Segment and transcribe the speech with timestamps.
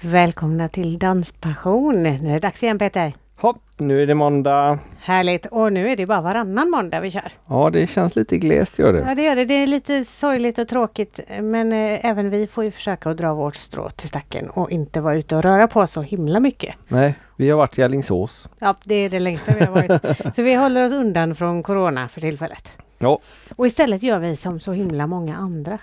[0.00, 2.02] Välkomna till Danspassion.
[2.02, 3.12] Nu är det dags igen Peter.
[3.36, 4.78] Hopp, nu är det måndag.
[5.00, 5.46] Härligt!
[5.46, 7.32] Och nu är det bara varannan måndag vi kör.
[7.46, 8.98] Ja, det känns lite glest gör det.
[8.98, 9.44] Ja det gör det.
[9.44, 13.34] Det är lite sorgligt och tråkigt men eh, även vi får ju försöka att dra
[13.34, 16.74] vårt strå till stacken och inte vara ute och röra på så himla mycket.
[16.88, 18.48] Nej, vi har varit i Alingsås.
[18.58, 20.34] Ja, det är det längsta vi har varit.
[20.36, 22.72] så vi håller oss undan från Corona för tillfället.
[22.98, 23.18] Ja,
[23.56, 25.78] Och istället gör vi som så himla många andra.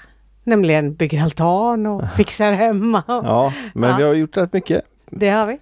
[0.45, 3.03] Nämligen bygger altan och fixar hemma.
[3.07, 3.97] Och ja men Ja.
[3.97, 4.81] vi har gjort rätt mycket.
[5.09, 5.57] Det har vi.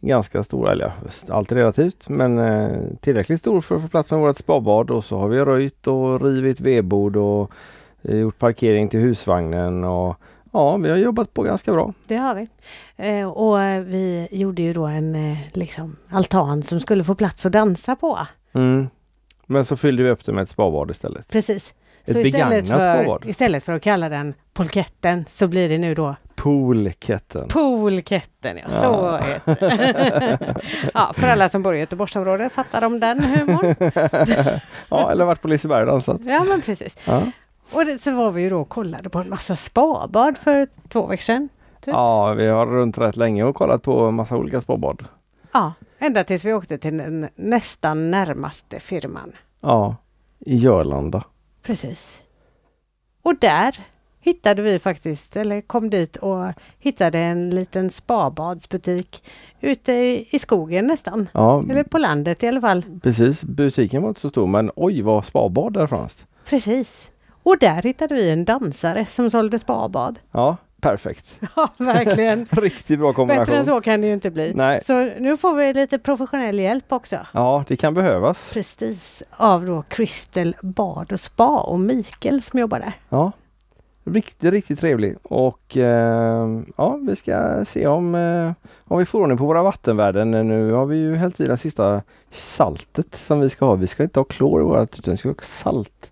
[0.00, 0.92] Ganska stora, eller
[1.28, 5.18] allt relativt, men eh, tillräckligt stor för att få plats med vårt spabad och så
[5.18, 7.50] har vi röjt och rivit vedbord och
[8.02, 10.16] eh, gjort parkering till husvagnen och
[10.52, 11.92] ja, vi har jobbat på ganska bra.
[12.06, 12.48] Det har vi.
[12.96, 17.52] Eh, och vi gjorde ju då en eh, liksom, altan som skulle få plats att
[17.52, 18.18] dansa på.
[18.52, 18.88] Mm.
[19.46, 21.28] Men så fyllde vi upp det med ett spabad istället.
[21.28, 21.74] Precis.
[22.08, 25.94] Ett så istället begagnat för, istället för att kalla den polketten så blir det nu
[25.94, 27.48] då Poolketten.
[27.48, 28.58] poolketten.
[28.58, 28.80] Ja, Ja.
[28.82, 30.54] så heter det.
[30.94, 33.74] ja, för alla som bor i Göteborgsområdet fattar de den humorn.
[34.88, 36.20] ja, eller varit på Liseberg och dansat.
[36.24, 36.96] Ja, men precis.
[37.06, 37.22] Ja.
[37.72, 41.06] Och det, så var vi ju då och kollade på en massa spabad för två
[41.06, 41.48] veckor sedan.
[41.80, 41.94] Typ.
[41.94, 45.04] ja, vi har runt rätt länge och kollat på massa olika spabad.
[45.52, 49.32] Ja, ända tills vi åkte till den nästan närmaste firman.
[49.60, 49.96] Ja,
[50.38, 51.22] i Jörlanda.
[51.68, 52.20] Precis.
[53.22, 53.76] Och där
[54.20, 56.44] hittade vi faktiskt, eller kom dit och
[56.78, 59.24] hittade en liten spabadsbutik
[59.60, 59.92] ute
[60.30, 61.28] i, skogen nästan.
[61.32, 62.84] Ja, Eller på landet i alla fall.
[63.02, 63.42] precis.
[63.42, 66.26] Butiken var inte så stor men oj vad spabad där fanns.
[66.48, 67.10] Precis.
[67.42, 70.18] Och där hittade vi en dansare som sålde spabad.
[70.32, 71.40] Ja, perfekt.
[71.56, 72.46] Ja, verkligen.
[72.50, 73.44] Riktigt bra kombination.
[73.44, 74.52] Bättre än så kan det ju inte bli.
[74.54, 74.82] Nej.
[74.86, 77.16] Så nu får vi lite professionell hjälp också.
[77.32, 78.50] Ja, det kan behövas.
[78.52, 79.22] Precis.
[79.36, 82.92] Av då Crystal Bad och Spa och Mikael som jobbar där.
[83.08, 83.32] Ja,
[84.04, 88.52] riktigt, riktigt trevlig och eh, ja, vi ska se om, eh,
[88.84, 90.30] om vi får ordning på våra vattenvärden.
[90.30, 93.74] Nu har vi ju hällt i det sista saltet som vi ska ha.
[93.74, 96.10] Vi ska inte ha klor i vårat utan vi ska ha salt.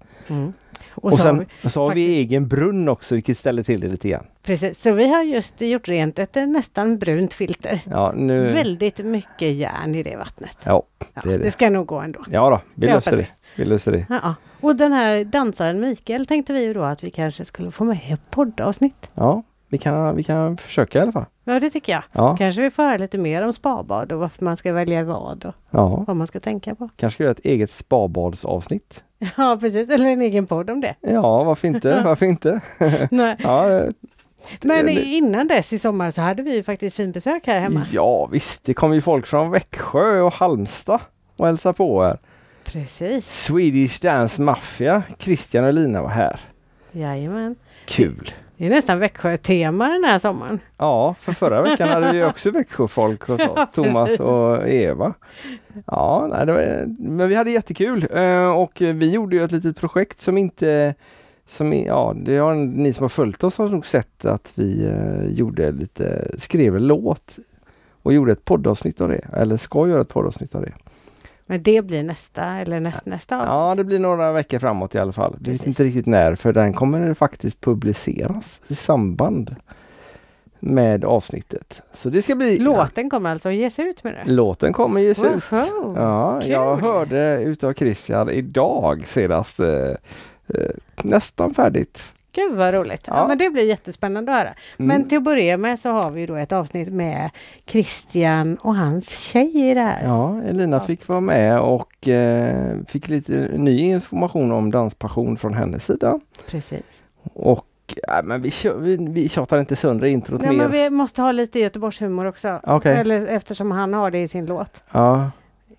[0.96, 3.62] Och, Och, så har sen vi, så har vi faktiskt- egen brunn också vilket ställer
[3.62, 4.26] till det lite grann.
[4.42, 4.82] precis.
[4.82, 7.80] Så vi har just gjort rent ett eh, nästan brunt filter.
[7.90, 8.46] Ja, nu...
[8.46, 10.58] Väldigt mycket järn i det vattnet.
[10.64, 10.82] Ja,
[11.14, 11.44] Ja, det är det.
[11.44, 12.20] det ska nog gå ändå.
[12.30, 13.26] ja då, vi löser det.
[13.56, 14.06] Vi löser det.
[14.08, 14.34] Ja, ja.
[14.60, 17.96] Och den här dansaren Mikael tänkte vi ju då att vi kanske skulle få med
[17.96, 19.10] i poddavsnitt.
[19.14, 19.42] Ja,
[19.76, 21.24] vi kan, vi kan försöka i alla fall.
[21.44, 22.02] Ja, det tycker jag.
[22.12, 25.44] Ja, Kanske vi får höra lite mer om spabad och varför man ska välja vad
[25.44, 26.04] och ja.
[26.06, 26.88] vad man ska tänka på.
[26.96, 29.04] kanske göra ett eget spabadsavsnitt.
[29.36, 29.88] Ja, precis.
[29.90, 30.94] Eller en egen podd om det.
[31.00, 32.00] Ja, varför inte?
[32.04, 32.60] Varför inte?
[33.10, 33.36] Nej.
[33.38, 33.90] Ja, eh,
[34.62, 37.82] Men innan dess i sommar så hade vi ju faktiskt fin besök här hemma.
[37.92, 41.00] ja visst, det kom ju folk från Växjö och Halmstad
[41.38, 42.18] och hälsade på här.
[42.64, 43.44] Precis.
[43.44, 46.40] Swedish Dance Mafia, Christian och Lina var här.
[46.92, 47.56] Jajamän.
[47.86, 48.30] Kul!
[48.56, 50.60] Det är nästan Växjö-tema den här sommaren.
[50.76, 55.14] Ja, för förra veckan hade vi också Växjöfolk hos oss, Ja, Thomas och Eva.
[55.86, 60.20] Ja, nej, var, men vi hade jättekul eh, och vi gjorde ju ett litet projekt
[60.20, 60.94] som inte
[61.46, 65.26] som, ja, det har ni som har följt oss har nog sett att vi eh,
[65.26, 67.38] gjorde lite, skrev en låt
[68.02, 70.72] och gjorde ett poddavsnitt av det, eller ska göra ett poddavsnitt av det.
[71.46, 73.50] Men det blir nästa eller näst, nästa avsnitt.
[73.50, 75.36] Ja, det blir några veckor framåt i alla fall.
[75.40, 79.56] Vi vet inte riktigt när, för den kommer faktiskt publiceras i samband
[80.60, 81.82] med avsnittet.
[81.94, 82.56] Så det ska bli...
[82.58, 84.32] Låten kommer alltså att ges ut med det?
[84.32, 85.52] Låten kommer ges ut.
[85.52, 85.94] Woho!
[85.96, 86.88] Ja, jag Kul.
[86.88, 89.60] hörde utav Christian idag senast.
[89.60, 89.96] Eh, eh,
[91.02, 92.12] nästan färdigt.
[92.36, 93.04] Gud vad roligt!
[93.06, 93.16] Ja.
[93.16, 93.28] Ja.
[93.28, 94.48] men det blir jättespännande att höra.
[94.48, 94.88] Mm.
[94.88, 97.30] Men till att börja med så har vi då ett avsnitt med
[97.66, 100.04] Christian och hans tjej i det här.
[100.06, 105.84] Ja, Elina fick vara med och eh, fick lite ny information om danspassion från hennes
[105.84, 106.20] sida.
[106.50, 106.82] Precis.
[107.34, 107.66] Och
[108.06, 110.58] ja, men vi, kör, vi, vi tjatar inte sönder introt Ja, mer.
[110.58, 112.60] men vi måste ha lite Göteborgshumor också.
[112.62, 112.96] Okej.
[112.96, 114.84] Eller, eftersom han har det i sin låt.
[114.92, 115.30] Ja,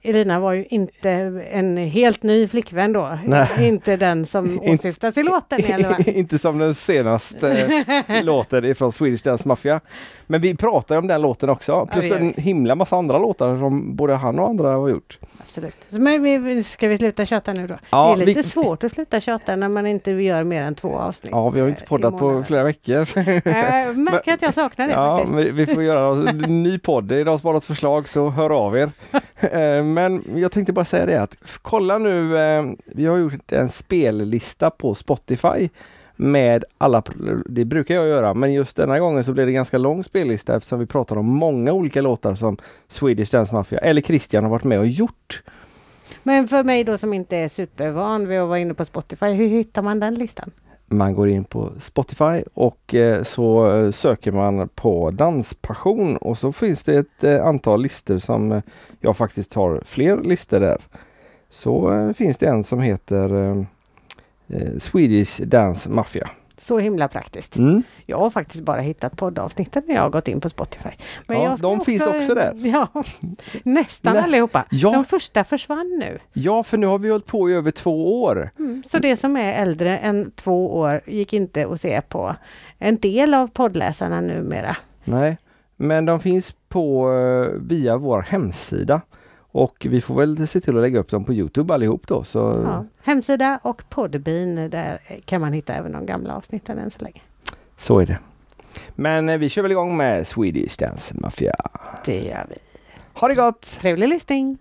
[0.07, 1.09] Elina var ju inte
[1.51, 3.18] en helt ny flickvän då.
[3.25, 3.47] Nej.
[3.59, 5.59] Inte den som åsyftas i låten
[6.07, 7.84] inte som den senaste
[8.23, 9.79] låten ifrån Swedish Dance Mafia.
[10.28, 11.86] Men vi pratar ju om den låten också.
[11.92, 15.19] Plus det en himla massa andra låtar som både han och andra har gjort.
[15.39, 15.75] Absolut.
[15.89, 17.75] Så, men ska vi sluta tjata nu då?
[17.89, 20.75] Ja, det är lite vi- svårt att sluta tjata när man inte gör mer än
[20.75, 21.31] två avsnitt.
[21.31, 23.07] Ja, vi har ju inte eh, poddat på flera veckor.
[23.45, 27.03] Jag märker att jag saknar det Ja, vi, vi får göra en ny podd.
[27.03, 28.92] Det är de som har något förslag så hör av er.
[29.98, 32.38] Men jag tänkte bara säga det att kolla nu.
[32.38, 35.70] eh, Vi har gjort en spellista på Spotify
[36.16, 37.04] med alla,
[37.46, 40.80] det brukar jag göra, men just denna gången så blir det ganska lång spellista eftersom
[40.80, 42.58] vi pratar om många olika låtar som
[42.88, 45.44] Swedish Dance Mafia eller Christian har varit med och gjort.
[46.24, 49.48] Men för mig då som inte är supervan vid att vara inne på Spotify, hur
[49.48, 50.52] hittar man den listan?
[50.88, 56.51] Man går in på Spotify och eh, så eh, söker man på danspassion och så
[56.51, 58.62] finns det ett eh, antal listor som
[59.00, 60.81] jag faktiskt har fler listor där.
[61.50, 63.66] Så finns det en som heter
[64.80, 66.30] Swedish Dance Mafia.
[66.57, 67.57] Så himla praktiskt.
[67.57, 67.83] Mm.
[68.06, 70.89] Jag har faktiskt bara hittat poddavsnitten när jag har gått in på Spotify.
[71.27, 72.54] Men Ja, de finns också där.
[72.56, 73.04] Ja,
[73.63, 74.24] nästan Nej.
[74.24, 74.65] allihopa.
[74.71, 74.92] Ja.
[74.92, 76.19] De första försvann nu.
[76.33, 78.50] Ja, för nu har vi hållit på i över två år.
[78.59, 78.83] Mm.
[78.88, 82.36] Så det som är äldre än två år gick inte att se på
[82.80, 84.77] en del av poddläsarna numera.
[85.03, 85.38] Nej,
[85.75, 89.01] men de finns på eh, via vår hemsida
[89.63, 92.24] och vi får väl se till att lägga upp dem på Youtube allihop då.
[92.24, 92.86] Så Ja.
[93.04, 97.21] Hemsida och Podbean, där kan man hitta även de gamla avsnitten än så länge.
[97.77, 98.19] så är det.
[98.95, 101.56] Men eh, vi kör väl igång med Swedish Dance Mafia.
[102.06, 102.56] Det gör vi.
[103.13, 103.62] Ha det gott!
[103.62, 104.57] Trevlig lyssning!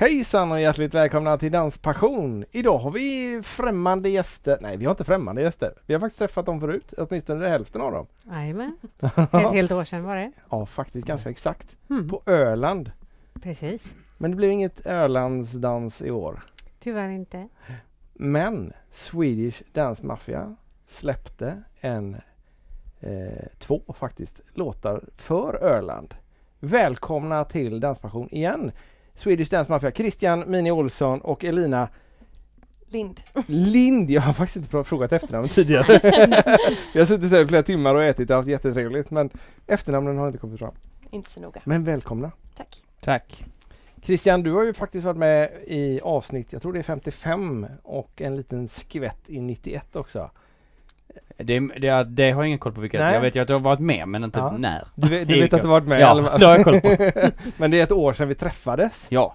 [0.00, 2.44] Hejsan och hjärtligt välkomna till Danspassion!
[2.50, 4.58] Idag har vi främmande gäster.
[4.60, 5.74] Nej, vi har inte främmande gäster.
[5.86, 8.06] Vi har faktiskt träffat dem förut, åtminstone hälften av dem.
[8.22, 8.76] Jajamän.
[9.32, 10.32] Ett helt år sedan var det.
[10.50, 11.76] Ja, faktiskt ganska exakt.
[11.90, 12.08] Mm.
[12.08, 12.92] På Öland.
[13.42, 13.94] Precis.
[14.18, 16.42] Men det blev inget Ölandsdans i år.
[16.78, 17.48] Tyvärr inte.
[18.12, 20.56] Men Swedish Dance Mafia
[20.86, 22.16] släppte en,
[23.00, 26.14] eh, två faktiskt, låtar för Öland.
[26.60, 28.72] Välkomna till Danspassion igen!
[29.20, 31.88] Swedish Dance Mafia, Christian Mini Olsson och Elina
[32.88, 33.20] Lind.
[33.46, 34.10] Lind.
[34.10, 36.00] Jag har faktiskt inte frågat efternamn tidigare.
[36.94, 39.30] Vi har suttit här i flera timmar och ätit och haft jättetrevligt men
[39.66, 40.74] efternamnen har inte kommit fram.
[41.10, 41.60] Inte så noga.
[41.64, 42.30] Men välkomna!
[42.56, 42.82] Tack.
[43.00, 43.44] Tack.
[44.02, 48.20] Christian, du har ju faktiskt varit med i avsnitt, jag tror det är 55 och
[48.20, 50.30] en liten skvätt i 91 också.
[51.36, 53.00] Det, det, det har jag ingen koll på vilket.
[53.00, 53.14] Nej.
[53.14, 54.54] Jag vet ju att du har varit med men inte Ja.
[54.58, 54.84] när.
[54.94, 55.70] Du, vet- du vet att du koll.
[55.70, 56.88] varit med i Ja, det har jag koll på.
[57.56, 59.06] Men det är ett år sedan vi träffades.
[59.08, 59.34] Ja.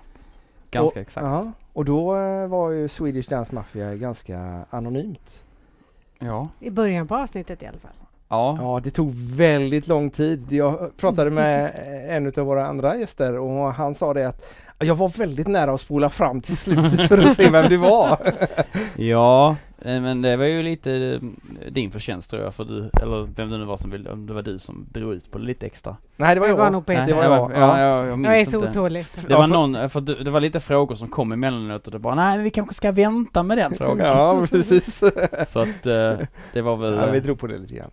[0.72, 1.25] Ganska och, exakt.
[1.25, 5.44] Ja, och då eh, var ju Swedish Dance Mafia ganska anonymt.
[6.19, 6.48] Ja.
[6.60, 7.92] I början på avsnittet i alla fall.
[8.30, 8.57] Ja.
[8.62, 10.51] Ja, det tog väldigt lång tid.
[10.51, 14.45] Jag pratade med eh, en av våra andra gäster och han sa det att
[14.80, 18.18] jag var väldigt nära att spola fram till slutet för att se vem det var.
[18.95, 19.56] Ja,
[19.86, 20.92] men det var ju lite
[21.62, 24.26] eh, din förtjänst tror jag för du, eller vem det nu var som ville, om
[24.28, 25.98] det var du som drog ut på det lite extra.
[26.18, 26.58] Nej, det var Det jag.
[26.58, 27.06] var nog Peter.
[27.06, 27.52] det var jag.
[27.52, 27.80] Ja, Ja.
[27.82, 29.06] jag, jag Jag är så otålig.
[29.06, 29.28] så.
[29.28, 32.16] Det var någon, för det, det var lite frågor som kom emellanåt och det bara
[32.16, 34.08] nej men vi kanske ska vänta med den frågan.
[34.08, 35.00] Ja, precis.
[35.48, 36.14] Så att eh,
[36.54, 37.92] det var väl, Ja, vi eh, drog på det lite grann.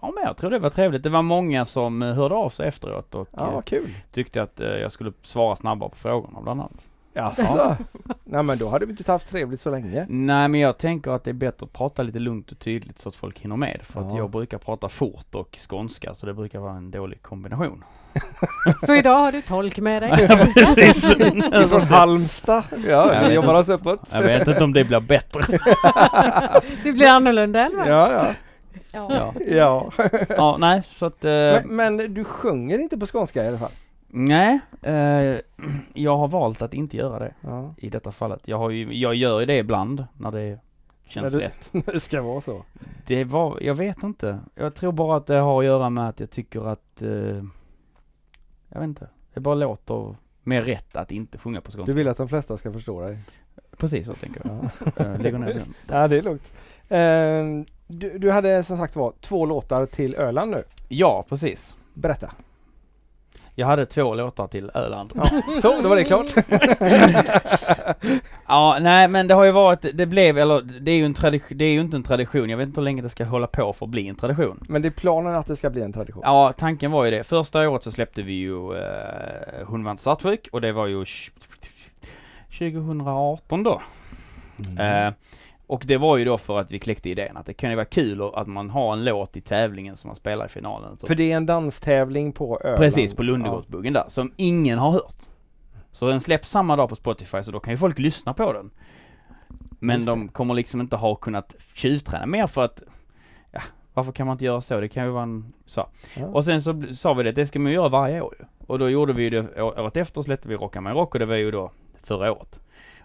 [0.00, 1.02] ja men jag tror det var trevligt.
[1.02, 3.78] Det var många som eh, hörde av sig efteråt och Ja, eh,
[4.12, 6.88] tyckte att eh, jag skulle svara snabbare på frågorna bland annat.
[7.14, 7.76] Jaså?
[8.24, 10.06] Nej, men då hade vi inte haft trevligt så länge.
[10.08, 13.08] Nej men jag tänker att det är bättre att prata lite lugnt och tydligt så
[13.08, 13.80] att folk hinner med.
[13.82, 14.18] För att Ja.
[14.18, 17.84] jag brukar prata fort och skånska så det brukar vara en dålig kombination.
[18.86, 20.28] Så idag har du tolk med dig.
[20.54, 21.10] Precis.
[21.54, 22.62] Ifrån Halmstad.
[22.70, 24.00] Ja, Jag vi vet jobbar oss uppåt.
[24.12, 25.40] Jag vet inte om det blir bättre.
[26.82, 27.86] Det blir annorlunda eller?
[27.90, 28.26] Ja, ja.
[28.92, 29.08] Ja.
[29.10, 29.90] Ja, ja.
[30.36, 31.24] ja nej så att...
[31.24, 31.62] Eh, Men,
[31.96, 33.70] men du sjunger inte på skånska i alla fall?
[34.16, 35.38] nej, eh,
[35.94, 38.48] jag har valt att inte göra det Ja, i detta fallet.
[38.48, 40.58] Jag, har ju, jag gör ju det ibland när det
[41.06, 41.72] känns När du- rätt.
[41.92, 42.64] det ska vara så.
[43.06, 44.38] Det var, jag vet inte.
[44.54, 47.08] Jag tror bara att det har att göra med att jag tycker att, eh,
[48.68, 51.84] jag vet inte, det bara låter mer rätt att inte sjunga på skånska.
[51.92, 53.18] Du vill att de flesta ska förstå dig?
[53.76, 54.58] Precis så tänker jag.
[54.96, 55.74] Ja, Eh, Lägger ner den.
[55.90, 56.52] ja det är lugnt.
[56.88, 60.62] Eh, du, du hade som sagt var två låtar till Öland nu.
[60.88, 61.76] Ja, precis.
[61.94, 62.30] Berätta.
[63.56, 65.12] Jag hade två låtar till Öland.
[65.14, 65.30] Ja,
[65.62, 66.26] så, då var det klart.
[68.48, 71.58] Ja, nej men det har ju varit, det blev, eller det är ju en tradition,
[71.58, 72.50] det är ju inte en tradition.
[72.50, 74.64] Jag vet inte hur länge det ska hålla på för att bli en tradition.
[74.68, 76.22] Men det är planen att det ska bli en tradition.
[76.26, 77.24] Ja, tanken var ju det.
[77.24, 81.30] Första året så släppte vi ju eh, Hon vann svartsjuk och det var ju tj-
[82.58, 83.82] 2018 då.
[84.66, 85.06] Mm.
[85.06, 85.12] Eh,
[85.66, 87.86] och det var ju då för att vi kläckte idén att det kan ju vara
[87.86, 90.98] kul att man har en låt i tävlingen som man spelar i finalen.
[90.98, 92.78] Så För det är en danstävling på Öland.
[92.78, 95.16] Precis, på Lundegårdsbuggen där, som ingen har hört.
[95.90, 98.70] Så den släpps samma dag på Spotify, så då kan ju folk lyssna på den.
[99.78, 102.82] Men de kommer liksom inte ha kunnat tjuvträna mer för att,
[103.50, 103.60] ja,
[103.94, 104.80] varför kan man inte göra så?
[104.80, 105.86] Det kan ju vara en, så.
[106.16, 106.26] Ja.
[106.26, 108.44] Och sen så sa vi det, det ska man ju göra varje år ju.
[108.66, 111.34] Och då gjorde vi det, året efter släppte vi Rocka med rock och det var
[111.34, 111.70] ju då
[112.02, 112.60] förra året.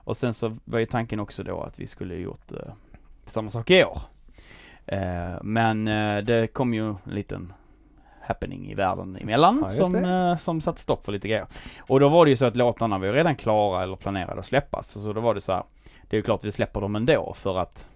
[0.10, 2.74] Och sen så var ju tanken också då att vi skulle gjort eh,
[3.26, 4.00] samma sak i år.
[4.86, 7.54] Eh, men eh, det kom ju en liten
[8.22, 11.46] happening i världen emellan Ja, som, eh, som satte stopp för lite grejer.
[11.80, 14.46] Och då var det ju så att låtarna var ju redan klara eller planerade att
[14.46, 14.92] släppas.
[14.92, 15.64] Så då var det så här,
[16.04, 17.88] det är ju klart vi släpper dem ändå för att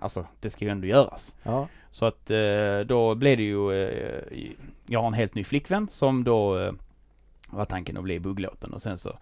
[0.00, 1.34] alltså det ska ju ändå göras.
[1.42, 1.68] Ja.
[1.90, 4.52] Så att eh, då blev det ju, eh,
[4.86, 6.72] jag har en helt ny flickvän som då eh,
[7.50, 9.18] var tanken att bli bugglåten och sen så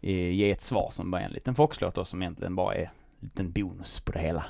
[0.00, 2.88] ge ett svar som bara är en liten foxlåt då som egentligen bara är en
[3.20, 4.44] liten bonus på det hela.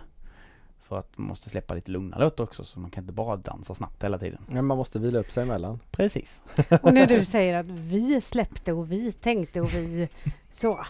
[0.89, 3.75] För att man måste släppa lite lugna låtar också så man kan inte bara dansa
[3.75, 4.39] snabbt hela tiden.
[4.47, 5.81] Men man måste vila upp sig emellan.
[5.91, 6.43] Precis.
[6.83, 10.09] Och när du säger att vi släppte och vi tänkte och vi
[10.53, 10.85] så.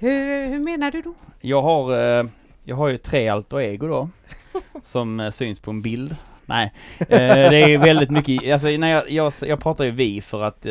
[0.00, 1.14] Hur, hur menar du då?
[1.40, 2.26] Jag har, eh,
[2.64, 4.08] jag har ju tre alter ego då.
[4.82, 6.16] som eh, syns på en bild.
[6.46, 10.42] Nej, eh, det är väldigt mycket, alltså när jag, jag, jag pratar ju vi för
[10.42, 10.66] att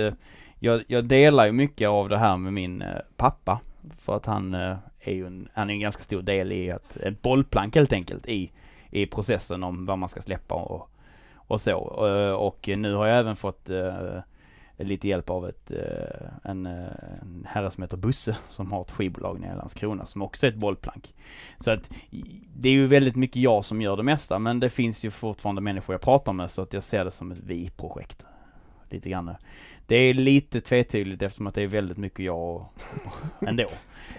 [0.60, 3.60] jag, jag delar ju mycket av det här med min eh, pappa.
[3.98, 6.98] För att han eh, är ju en, han är en ganska stor del i att,
[6.98, 8.52] ett bollplank helt enkelt i,
[8.90, 10.90] i processen om vad man ska släppa och,
[11.36, 11.78] och så.
[12.38, 13.70] Och nu har jag även fått
[14.78, 15.72] lite hjälp av ett,
[16.44, 20.46] en, en herre som heter Busse som har ett skivbolag nere i Landskrona som också
[20.46, 21.14] är ett bollplank.
[21.58, 21.92] Så att
[22.56, 25.62] det är ju väldigt mycket jag som gör det mesta men det finns ju fortfarande
[25.62, 28.24] människor jag pratar med så att jag ser det som ett vi-projekt.
[28.90, 29.36] Lite grann.
[29.90, 32.62] Det är lite tvetydigt eftersom att det är väldigt mycket jag och,
[33.42, 33.66] och ändå.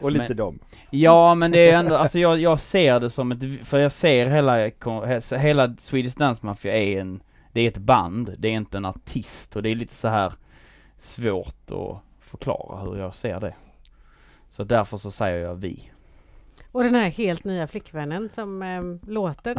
[0.03, 0.59] Och lite Men- dem.
[0.91, 4.27] Ja men det är ändå, alltså jag, jag ser det som ett, för jag ser
[4.27, 4.71] hela,
[5.39, 7.23] hela Swedish Dance Mafia är en,
[7.53, 10.33] det är ett band, det är inte en artist och det är lite så här
[10.97, 13.55] svårt att förklara hur jag ser det.
[14.49, 15.91] Så därför så säger jag vi.
[16.73, 19.57] Och den här helt nya flickvännen som eh, låter.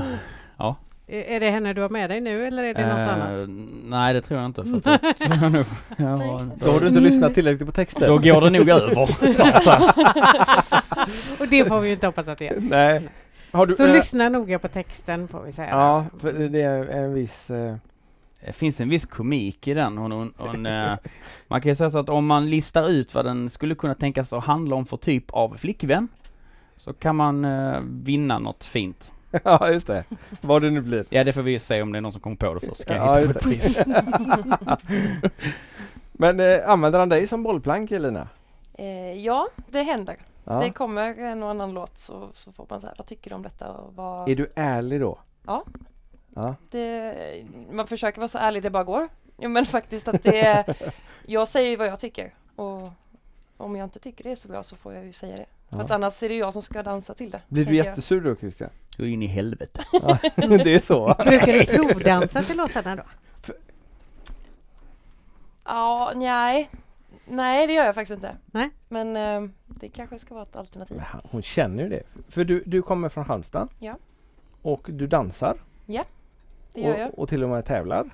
[0.58, 0.76] Ja.
[1.14, 3.50] Är det henne du har med dig nu eller är det något Eh, annat?
[3.86, 5.66] Nej det tror jag inte för att då, tror jag nog,
[5.98, 8.08] ja, Då har du inte lyssnat tillräckligt på texten.
[8.10, 8.98] då går det nog över.
[11.40, 12.56] Och det får vi ju inte hoppas att det gör.
[12.60, 13.10] Nej.
[13.52, 15.70] Har du, Så eh, lyssna noga på texten får vi säga.
[15.70, 17.50] Ja, för det- är en viss...
[17.50, 17.76] eh,
[18.46, 19.98] Det finns en viss komik i den.
[19.98, 20.92] Hon, hon, hon, eh,
[21.48, 24.34] man kan ju säga så att om man listar ut vad den skulle kunna tänkas
[24.34, 26.08] att handla om för typ av flickvän
[26.78, 29.14] så kan man eh, vinna något fint.
[29.44, 30.04] Ja, just det.
[30.42, 31.06] Vad det nu blir.
[31.10, 32.82] Ja, det får vi ju se om det är någon som kommer på det först.
[32.82, 35.32] Ska jag Ja, hitta just på ett pris.
[36.12, 38.28] Men eh, använder han dig som bollplank Elina?
[38.74, 40.16] Eh, ja, det händer.
[40.44, 40.54] Ja.
[40.60, 43.44] Det kommer en och annan låt så, så får man säga, vad tycker du om
[43.44, 43.72] detta?
[43.72, 45.20] Och vad, Är du ärlig då?
[45.46, 45.64] Ja.
[46.36, 46.56] Ja.
[46.70, 47.16] det,
[47.72, 49.08] man försöker vara så ärlig det bara går.
[49.38, 50.76] Ja, men faktiskt att det är,
[51.26, 52.34] jag säger vad jag tycker.
[52.56, 52.90] Och
[53.58, 55.46] om jag inte tycker det är så bra så får jag ju säga det.
[55.70, 55.84] För Ja.
[55.84, 57.42] att annars är det jag som ska dansa till det.
[57.48, 57.86] Blir du jag.
[57.86, 58.70] jättesur då Christian?
[59.02, 59.84] Gå in i helvete.
[59.92, 60.18] Ja,
[60.64, 61.16] det är så.
[61.26, 63.04] Brukar du provdansa till låtarna då?
[65.64, 66.70] Ja, nej.
[67.26, 68.38] Nej, det gör jag faktiskt inte.
[68.46, 68.70] Nej.
[68.90, 71.02] Men eh, det kanske ska vara ett alternativ.
[71.32, 72.04] Hon känner ju det.
[72.30, 73.68] För du, du kommer från Halmstad.
[73.80, 73.98] Ja.
[74.62, 75.58] Och du dansar.
[76.74, 77.10] Det gör jag.
[77.14, 78.10] och, och till och med tävlar.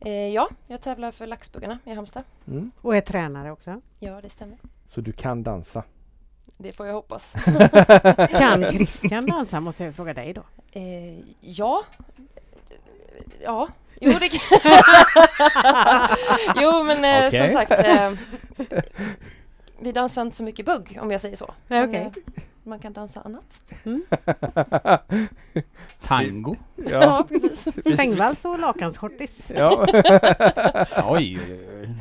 [0.00, 2.24] Eh, ja, jag tävlar för Laxbuggarna i Halmstad.
[2.46, 2.70] Mm.
[2.80, 3.80] Och är tränare också.
[3.98, 4.58] Ja, det stämmer.
[4.86, 5.84] Så du kan dansa.
[6.58, 7.32] Det får jag hoppas.
[8.30, 10.42] Kan Christian dansa måste jag fråga dig då.
[10.72, 11.84] Eh, ja.
[13.42, 13.68] Ja.
[14.00, 14.40] Jo, det kan
[16.56, 17.40] Jo, men eh, Okej.
[17.40, 17.70] som sagt.
[17.72, 18.12] Eh,
[19.80, 21.54] vi dansar inte så mycket bugg om jag säger så.
[21.68, 22.22] Nej, Men, okej.
[22.36, 23.60] eh, man kan dansa annat.
[26.02, 26.56] Tango.
[26.76, 26.90] ja.
[26.90, 27.66] Ja, precis.
[27.96, 29.38] Sängvals och lakanshortis.
[29.56, 29.86] Ja.
[31.06, 31.38] Oj.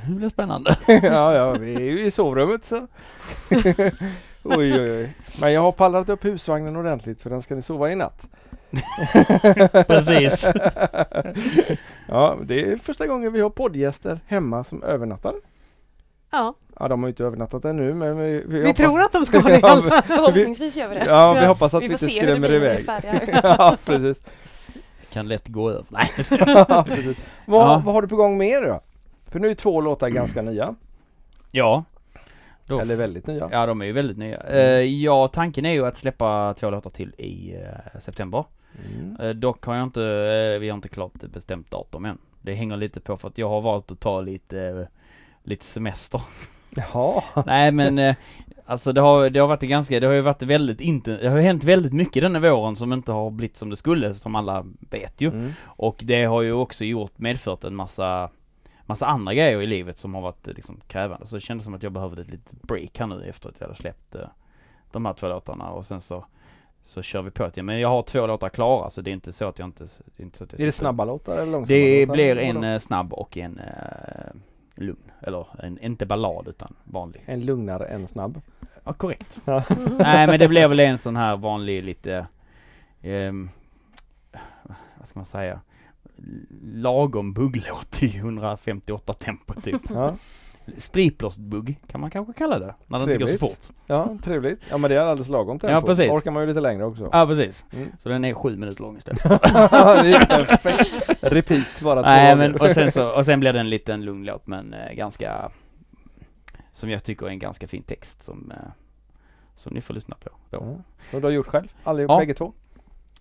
[0.07, 0.77] det blir spännande.
[0.87, 2.87] ja, ja, vi är ju i sovrummet så.
[4.43, 5.13] oj, oj, oj.
[5.41, 8.27] Men jag har pallrat upp husvagnen ordentligt för den ska ni sova i natt.
[9.87, 10.49] Precis.
[12.07, 15.33] Ja, det är första gången vi har poddgäster hemma som övernattar.
[16.31, 19.11] Ja, Ja, de har ju inte övernattat ännu men vi, vi, vi hoppas, tror att
[19.11, 19.81] de ska det Ja, fall.
[20.03, 21.05] Förhoppningsvis gör vi det.
[21.05, 22.85] Ja, vi hoppas att vi, vi får inte skrämmer vi iväg.
[23.43, 24.23] ja, precis.
[25.11, 25.85] Kan lätt gå över.
[25.89, 26.09] Nej.
[26.67, 27.17] Ja, precis.
[27.45, 27.81] Vad, Ja.
[27.85, 28.81] vad har du på gång med er då?
[29.31, 30.75] För nu är två låtar ganska nya.
[31.51, 31.83] Ja.
[32.69, 33.49] Då Eller väldigt nya.
[33.51, 34.37] Ja, de är ju väldigt nya.
[34.37, 38.45] Eh, ja, tanken är ju att släppa två låtar till i eh, september.
[38.85, 39.15] Mm.
[39.19, 42.17] Eh, dock har jag inte, eh, vi har inte klart bestämt datum än.
[42.41, 44.87] Det hänger lite på för att jag har valt att ta lite, eh,
[45.43, 46.21] lite semester.
[46.69, 47.23] Jaha.
[47.45, 48.15] Nej men, eh,
[48.65, 51.39] alltså det har, det har varit ganska, det har ju varit väldigt inte, det har
[51.39, 55.21] hänt väldigt mycket denna våren som inte har blivit som det skulle, som alla vet
[55.21, 55.27] ju.
[55.27, 55.51] Mm.
[55.65, 58.29] Och det har ju också gjort, medfört en massa
[58.89, 61.25] Massa andra grejer i livet som har varit eh, liksom krävande.
[61.25, 63.67] Så det kändes som att jag behövde ett litet break här nu efter att jag
[63.67, 64.21] hade släppt eh,
[64.91, 66.25] de här två låtarna och sen så
[66.83, 67.63] Så kör vi på det.
[67.63, 70.21] Men jag har två låtar klara så det är inte så att jag inte, det
[70.21, 72.13] är inte så att jag Är det snabba låtar eller långsamma Det låtar?
[72.13, 74.31] blir en eh, snabb och en eh,
[74.75, 75.11] lugn.
[75.21, 77.23] Eller en, inte ballad utan vanlig.
[77.25, 78.41] En lugnare än snabb.
[78.83, 79.41] Ja, korrekt.
[79.45, 79.63] Ja.
[79.99, 82.27] Nej men det blir väl en sån här vanlig lite
[83.01, 83.49] ehm,
[84.97, 85.59] Vad ska man säga?
[86.63, 89.81] Lagom bugglåt i 158 tempo typ.
[89.89, 90.15] Ja.
[90.77, 92.75] Striplers-bugg kan man kanske kalla det.
[92.87, 93.59] När det inte går så fort.
[93.85, 94.59] Ja, trevligt.
[94.69, 95.73] Ja men det är alldeles lagom tempo.
[95.73, 96.11] Ja, precis.
[96.11, 97.09] Orkar man ju lite längre också.
[97.11, 97.65] Ja precis.
[97.73, 97.91] Mm.
[97.99, 99.23] Så den är sju minuter lång istället.
[99.23, 101.23] det perfekt.
[101.23, 104.47] Repeat bara Nej men och sen så, och sen blir det en liten lugn låt
[104.47, 105.51] men eh, ganska
[106.71, 108.57] Som jag tycker är en ganska fin text som eh,
[109.55, 110.35] Som ni får lyssna på då.
[110.49, 110.77] Ja.
[111.11, 111.67] Så du har gjort själv?
[111.83, 112.17] Allihop, Ja.
[112.17, 112.53] bägge två?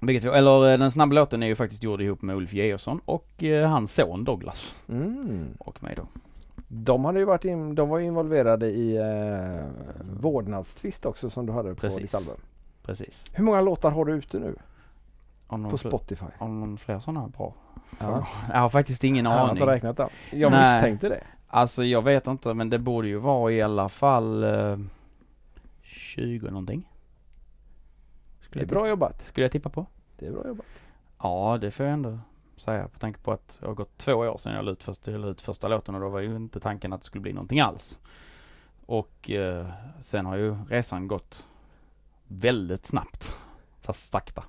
[0.00, 3.42] Två, eller eh, den snabba låten är ju faktiskt gjord ihop med Ulf Georgsson och
[3.44, 5.48] eh, hans son Douglas Mm.
[5.58, 6.06] och mig då.
[6.68, 9.64] De hade ju varit in, de var ju involverade i eh,
[10.20, 12.00] vårdnadstvist också som du hade på Precis.
[12.02, 12.36] ditt album.
[12.82, 13.24] Precis.
[13.32, 14.54] Hur många låtar har du ute nu
[15.46, 16.26] Har någon på fler- Spotify?
[16.38, 17.54] Har någon fler sådana bra?
[18.00, 18.26] Ja.
[18.52, 19.56] Jag har faktiskt ingen Jag har aning.
[19.62, 20.08] inte räknat dem.
[20.32, 20.74] Jag Nej.
[20.74, 21.20] misstänkte det.
[21.48, 24.78] Alltså jag vet inte men det borde ju vara i alla fall eh,
[25.82, 26.88] 20 någonting.
[28.58, 29.24] Det är bra jobbat.
[29.24, 29.86] skulle jag tippa på?
[30.18, 30.66] Det är bra jobbat.
[31.18, 32.18] Ja, det får jag ändå
[32.56, 35.28] säga på tanke på att det har gått två år sedan jag la ut, la
[35.28, 38.00] ut första låten och då var ju inte tanken att det skulle bli någonting alls.
[38.86, 39.66] Och eh,
[40.00, 41.46] sen har ju resan gått
[42.26, 43.36] väldigt snabbt.
[43.80, 44.44] Fast sakta.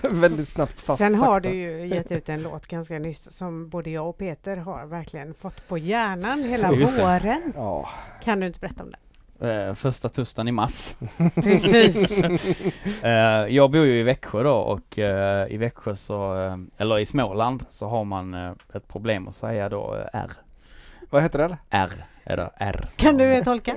[0.10, 1.48] Väldigt snabbt fast Sen har sakta.
[1.48, 5.34] du ju gett ut en låt ganska nyss som både jag och Peter har verkligen
[5.34, 7.52] fått på hjärnan hela våren.
[7.56, 7.88] Ja.
[8.22, 8.98] Kan du inte berätta om det?
[9.40, 10.94] Eh, första torsdagen i mars.
[11.34, 12.24] Precis.
[13.02, 13.10] Eh,
[13.48, 17.64] jag bor ju i Växjö då och eh, i Växjö så, eh, eller i Småland
[17.70, 20.30] så har man eh, ett problem att säga då eh, R.
[21.10, 21.58] Vad heter det?
[21.70, 21.90] R
[22.24, 22.88] är det R.
[22.96, 23.74] Kan du eh, tolka?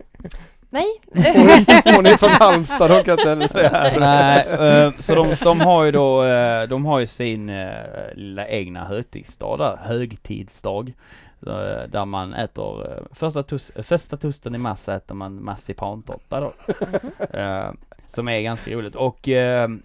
[0.70, 1.02] Nej.
[1.96, 4.00] Hon är från Halmstad, hon kan inte heller säga här.
[4.00, 7.68] Nej, eh, så de, de har ju då, eh, de har ju sin eh,
[8.16, 10.94] lilla egna högtidsdag där, högtidsdag.
[11.48, 16.40] Eh, Där man äter, eh, första, tus, eh, första torsdagen i mars äter man marsipantårta
[16.40, 16.54] då.
[18.08, 19.28] Som är ganska roligt och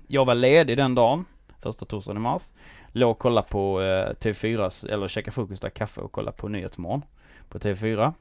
[0.07, 1.25] jag var ledig den dagen,
[1.63, 2.55] första torsdagen i mars.
[2.93, 7.03] Låg och kollade på eh, TV4, eller käkade frukost, drack kaffe och kollade på Nyhetsmorgon
[7.49, 8.13] på TV4.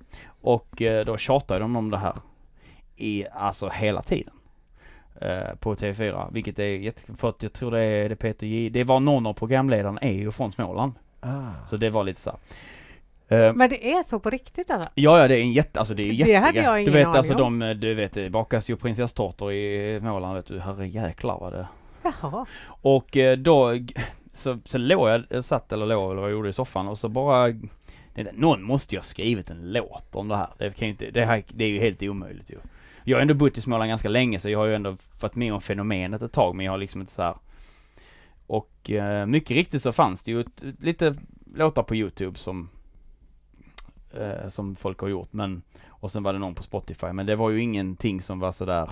[0.41, 2.15] Och då tjatade de om det här
[2.95, 4.33] i, alltså hela tiden
[5.59, 8.83] på TV4, vilket är jätte, för att jag tror det är det Peter J, det
[8.83, 10.93] var någon av programledarna är ju från Småland.
[11.19, 11.65] Ah.
[11.65, 12.37] Så det var lite så
[13.27, 14.89] Men det är så på riktigt alltså?
[14.95, 16.41] Ja, ja, det är en jätte, alltså det är Det jättegrej.
[16.41, 17.59] hade jag Du ingen vet aning alltså om.
[17.59, 21.67] de, du vet det bakas ju prinsesstårtor i Småland vet du, herre jäklar vad det
[22.03, 22.45] Jaha.
[22.67, 23.79] Och eh, då,
[24.33, 26.97] så, så låg jag, jag satt eller låg eller vad jag gjorde i soffan och
[26.97, 27.53] så bara
[28.33, 30.49] någon måste ju ha skrivit en låt om det här.
[30.57, 32.55] Det kan ju inte, det här, det är ju helt omöjligt ju.
[33.03, 35.53] Jag har ändå bott i Småland ganska länge så jag har ju ändå varit med
[35.53, 37.35] om fenomenet ett tag men jag har liksom inte så här.
[38.47, 41.15] Och eh, mycket riktigt så fanns det ju ett, lite
[41.55, 42.69] låtar på Youtube som
[44.15, 47.35] eh, som folk har gjort men och sen var det någon på Spotify men det
[47.35, 48.89] var ju ingenting som var sådär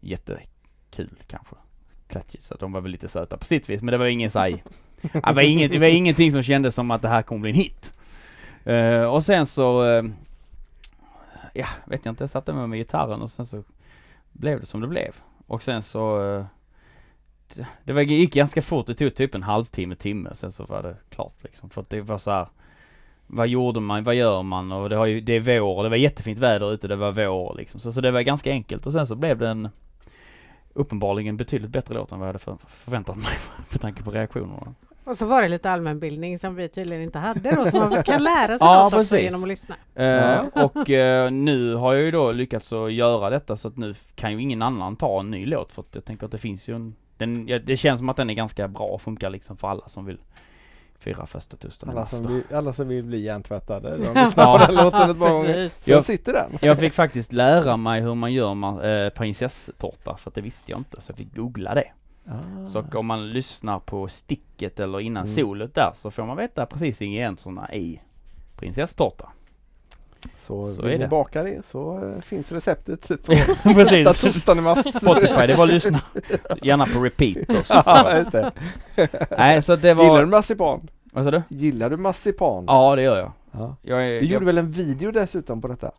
[0.00, 1.56] jättekul kanske.
[2.08, 4.62] Klatschigt så de var väl lite söta på sitt vis men det var ingen såhär
[5.12, 7.56] det, var inget, det var ingenting som kändes som att det här kommer bli en
[7.56, 7.94] hit.
[8.64, 10.04] Eh, och sen så eh,
[11.54, 13.62] ja, vet jag inte, jag satte mig med gitarren och sen så
[14.32, 15.16] blev det som det blev.
[15.46, 16.44] Och sen så eh,
[17.84, 20.96] det- var, gick ganska fort, det tog typ en halvtimme, timme, sen så var det
[21.10, 21.70] klart liksom.
[21.70, 22.46] För det var så här.
[23.34, 25.88] Vad gjorde man, vad gör man och det har ju, det är vår och det
[25.88, 27.80] var jättefint väder ute, det var vår liksom.
[27.80, 29.68] Så, så det var ganska enkelt och sen så blev det en
[30.74, 33.32] uppenbarligen betydligt bättre låt än vad jag hade för, förväntat mig
[33.70, 34.74] med tanke på reaktionerna.
[35.04, 38.22] Och så var det lite allmänbildning som vi tydligen inte hade då, så man kan
[38.22, 39.22] lära sig Ja, något också precis.
[39.22, 39.74] genom att lyssna.
[39.94, 43.94] Eh, och eh, nu har jag ju då lyckats att göra detta så att nu
[44.14, 46.68] kan ju ingen annan ta en ny låt för att jag tänker att det finns
[46.68, 49.56] ju en den, ja, Det känns som att den är ganska bra och funkar liksom
[49.56, 50.18] för alla som vill
[51.02, 54.24] fira första i Alla som, vill, alla som vill bli hjärntvättade, de Ja.
[54.24, 55.70] lyssnar på den låten ett par gånger.
[55.84, 56.58] Jag- sitter den.
[56.60, 60.70] Jag fick faktiskt lära mig hur man gör ma- eh, prinsesstårta för att det visste
[60.72, 61.84] jag inte så jag fick googla det.
[62.26, 62.66] Ah.
[62.66, 65.34] Så om man lyssnar på sticket eller innan Mm.
[65.36, 68.00] solet där så får man veta precis ingredienserna i
[68.56, 69.28] prinsesstårta.
[70.46, 71.08] Så, Så vill ni det.
[71.08, 73.14] baka det så eh, finns receptet på
[73.74, 74.04] precis.
[74.06, 74.94] nästa torsdag i mars.
[74.94, 76.00] Spotify, det var att lyssna.
[76.62, 77.62] Gärna på repeat då.
[77.62, 78.50] så- ja, just det.
[79.38, 80.20] Nej så det Gillar var...
[80.20, 80.88] du marsipan?
[81.12, 81.42] Vad sa du?
[81.48, 82.64] Gillar du marsipan?
[82.66, 83.32] Ja det gör jag.
[83.52, 83.76] Ja.
[83.82, 85.90] Jag, är, Du jag gjorde väl en video dessutom på detta?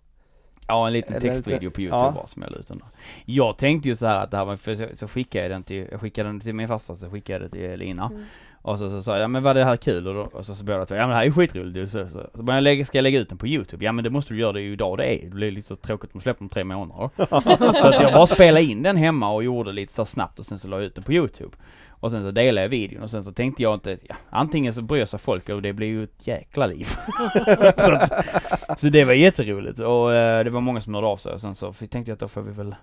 [0.68, 2.28] Ja en liten Eller textvideo på youtube ja.
[2.28, 2.82] som jag la ut den.
[3.26, 5.64] Jag tänkte ju så här att det här var, för så, så skickade jag den
[5.64, 8.06] till, jag skickade den till min farsa så skickade jag den till Lina.
[8.06, 8.24] Mm.
[8.63, 10.08] Och så, så sa jag, ja men var det här kul?
[10.08, 11.91] Och, då, och så, så båda två, ja men det här är skitroligt.
[11.91, 13.86] Så, så, så jag lägga, ska jag lägga ut den på youtube?
[13.86, 15.23] Ja men det måste du göra, det är ju idag det är.
[15.23, 17.10] Det blir lite så tråkigt om du släpper om tre månader.
[17.82, 20.60] så att jag bara spelade in den hemma och gjorde lite så snabbt och sen
[20.60, 21.58] så la jag ut den på youtube.
[21.89, 24.82] Och sen så delade jag videon och sen så tänkte jag inte, ja, antingen så
[24.82, 26.86] bryr sig folk och det blir ju ett jäkla liv.
[27.78, 31.34] så, att, så det var jätteroligt och eh, det var många som hörde av sig
[31.34, 32.76] och sen så tänkte jag att då får vi väl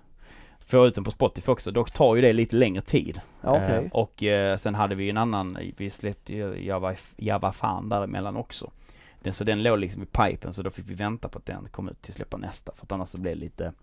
[0.71, 1.71] få ut den på Spotify också.
[1.71, 3.21] Dock tar ju det lite längre tid.
[3.41, 3.85] Okej.
[3.85, 8.37] Eh, och eh, sen hade vi en annan, vi släppte ju Java, Java fan däremellan
[8.37, 8.71] också.
[9.19, 11.67] Den, så den låg liksom i pipen så då fick vi vänta på att den
[11.71, 13.73] kom ut till släppa nästa för att annars så blev det lite,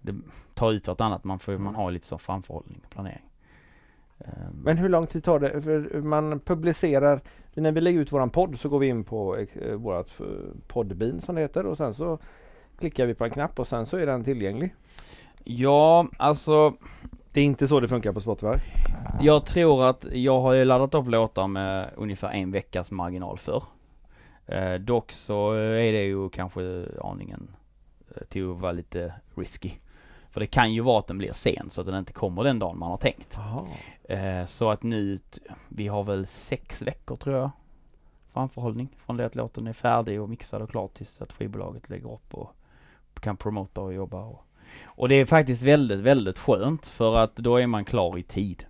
[0.00, 0.14] det
[0.54, 1.24] tar ut vartannat.
[1.24, 3.28] Man får man har lite så framförhållning och planering.
[4.18, 5.62] Ehm, Men hur lång tid tar det?
[5.62, 7.20] För man publicerar,
[7.54, 10.26] när vi lägger ut våran podd så går vi in på eh, vårat eh,
[10.66, 12.18] poddbin som det heter och sen så
[12.78, 14.74] klickar vi på en knapp och sen så är den tillgänglig.
[15.44, 16.74] Ja, alltså
[17.32, 18.60] Det är inte så det funkar på Spotify.
[19.20, 23.62] jag tror att jag har ju laddat upp låtar med ungefär en veckas marginal för.
[24.46, 27.50] Eh, dock så är det ju kanske aningen
[28.16, 29.72] eh, till att vara lite risky.
[30.30, 32.58] För det kan ju vara att den blir sen så att den inte kommer den
[32.58, 33.38] dagen man har tänkt.
[34.04, 35.18] Eh, så att nu,
[35.68, 37.50] vi har väl sex veckor tror jag
[38.32, 42.12] framförhållning från det att låten är färdig och mixad och klar tills att skivbolaget lägger
[42.12, 42.54] upp och
[43.20, 44.24] kan promota och jobba.
[44.24, 44.44] Och,
[44.84, 48.64] och det är faktiskt väldigt, väldigt skönt för att då är man klar i tid.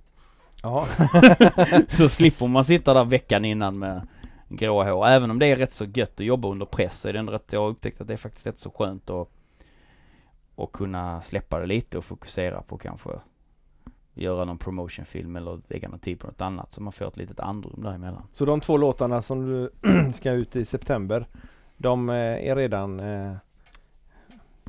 [0.62, 0.87] Ja.
[1.88, 4.06] Så slipper man sitta där veckan innan med
[4.48, 5.06] gråa hår.
[5.06, 7.32] Även om det är rätt så gött att jobba under press så är det ändå
[7.32, 9.28] rätt, jag har upptäckt att det är faktiskt rätt så skönt att,
[10.56, 13.11] att kunna släppa det lite och fokusera på kanske
[14.14, 17.40] göra någon promotionfilm eller lägga någon tid på något annat så man får ett litet
[17.40, 18.26] andrum däremellan.
[18.32, 19.70] Så de två låtarna som du
[20.12, 21.26] ska ut i september
[21.76, 23.32] de eh, är redan eh,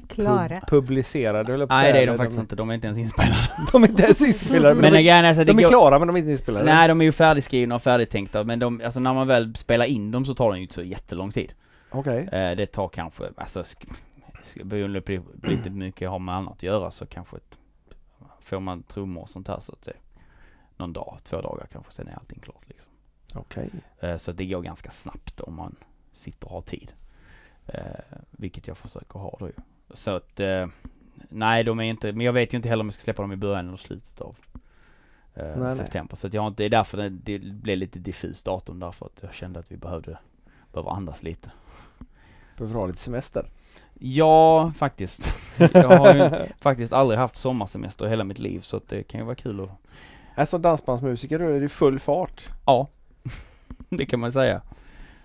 [0.07, 0.47] Klara.
[0.47, 3.35] pub- publicerade att Nej det är de faktiskt inte, de är inte ens inspelade.
[3.71, 4.73] De är inte ens inspelade.
[4.75, 6.15] Men Men de, är, grejen är så att det de är går, klara men de
[6.15, 6.65] är inte inspelade.
[6.65, 10.11] Nej de är ju färdigskrivna och färdigtänkta men de, alltså när man väl spelar in
[10.11, 11.53] dem så tar det ju inte så jättelång tid.
[11.89, 12.29] Okej.
[12.31, 13.63] Eh, det tar kanske, alltså
[14.63, 17.57] beroende på lite mycket jag har med annat att göra så kanske ett,
[18.39, 19.93] får man trummor och sånt här så att det
[20.77, 22.89] någon dag, två dagar kanske, sen är allting klart liksom.
[23.35, 23.69] Okej.
[23.99, 25.75] Eh, så det går ganska snabbt om man
[26.11, 26.91] sitter och har tid.
[27.67, 27.81] Eh,
[28.31, 29.53] vilket jag försöker ha då ju.
[29.93, 30.67] Så att, eh,
[31.29, 33.31] nej de är inte, men jag vet ju inte heller om jag ska släppa dem
[33.31, 34.35] i början eller slutet av
[35.33, 35.75] eh, Nej, nej.
[35.75, 36.15] september.
[36.15, 39.05] Så att jag har inte, det är därför det, det blev lite diffust datum därför
[39.05, 40.17] att jag kände att vi behövde,
[40.73, 41.51] behöver andas lite.
[42.57, 43.45] Behöver ha lite semester.
[44.01, 45.35] Ja, faktiskt.
[45.73, 49.19] Jag har ju faktiskt aldrig haft sommarsemester i hela mitt liv så att det kan
[49.19, 49.69] ju vara kul att,
[50.35, 52.49] Alltså dansbandsmusiker då är det full fart.
[52.65, 52.87] ja.
[53.89, 54.61] det kan man säga.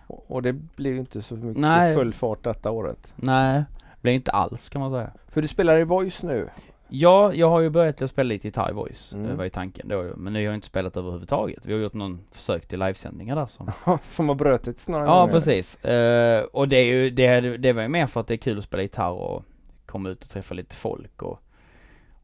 [0.06, 1.94] Och det blir inte så mycket Nej.
[1.94, 3.12] full fart detta året.
[3.16, 3.64] Nej,
[4.04, 5.10] blir inte alls kan man säga.
[5.28, 6.48] För du spelar i Voice nu.
[6.88, 9.26] Ja, jag har ju börjat att spela lite gitarr i voice, Mm.
[9.28, 11.66] det var ju tanken då Men nu har jag inte spelat överhuvudtaget.
[11.66, 13.70] Vi har gjort någon försök till livesändningar där som
[14.02, 15.32] som har brutits några Ja gånger.
[15.32, 15.84] precis.
[15.84, 18.58] Eh, och det är ju, det, det var ju mer för att det är kul
[18.58, 19.44] att spela gitarr och
[19.86, 21.40] komma ut och träffa lite folk och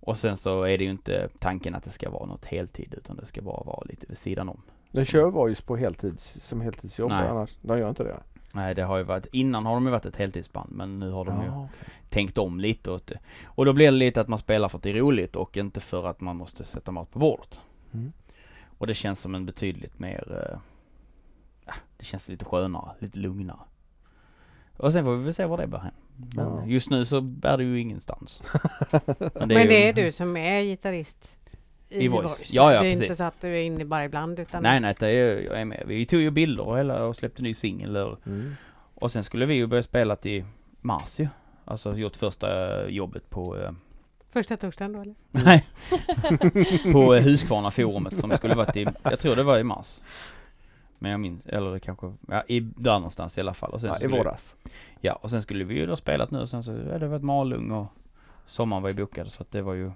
[0.01, 3.17] och sen så är det ju inte tanken att det ska vara något heltid utan
[3.17, 4.63] det ska bara vara lite vid sidan om.
[4.93, 7.29] De kör Voice på heltid som heltidsjobb Nej.
[7.29, 7.51] annars.
[7.63, 8.17] De gör inte det.
[8.53, 11.25] Nej det har ju varit, innan har de ju varit ett heltidsband men nu har
[11.25, 11.69] de ju Ja,
[12.09, 13.19] tänkt om lite åt det.
[13.45, 15.81] Och då blir det lite att man spelar för att det är roligt och inte
[15.81, 17.61] för att man måste sätta mat på bordet.
[17.93, 18.13] Mm.
[18.79, 20.59] Och det känns som en betydligt mer,
[21.67, 23.59] ja, det känns lite skönare, lite lugnare.
[24.77, 25.93] Och sen får vi väl se var det bär hän.
[26.17, 26.65] Men Ja.
[26.67, 28.43] just nu så bär det ju ingenstans.
[29.19, 31.37] Men Men det ju- är du som är gitarrist
[31.91, 32.23] i, I Voice.
[32.39, 32.53] Voice.
[32.55, 33.17] Ja, ja, det är inte precis.
[33.19, 35.83] så att du är inne bara ibland utan Nej nej, det är, jag är med.
[35.87, 38.55] Vi tog ju bilder och hela och släppte ny singel och, Mm.
[38.95, 40.45] och sen skulle vi ju börja spela till
[40.81, 41.29] mars ju.
[41.65, 43.71] Alltså gjort första jobbet på eh,
[44.31, 45.15] första torsdagen då eller?
[45.31, 45.67] Nej.
[46.93, 50.01] på eh, Huskvarna forumet som skulle varit i, jag tror det var i mars.
[50.99, 53.71] Men jag minns, eller det kanske, ja i, där någonstans i alla fall.
[53.71, 54.57] Och sen Ja, I skulle, våras.
[55.01, 57.23] Ja, och sen skulle vi ju då spelat nu och sen så, ja det varit
[57.23, 57.87] Malung och
[58.47, 59.91] sommaren var ju bokad så att det var ju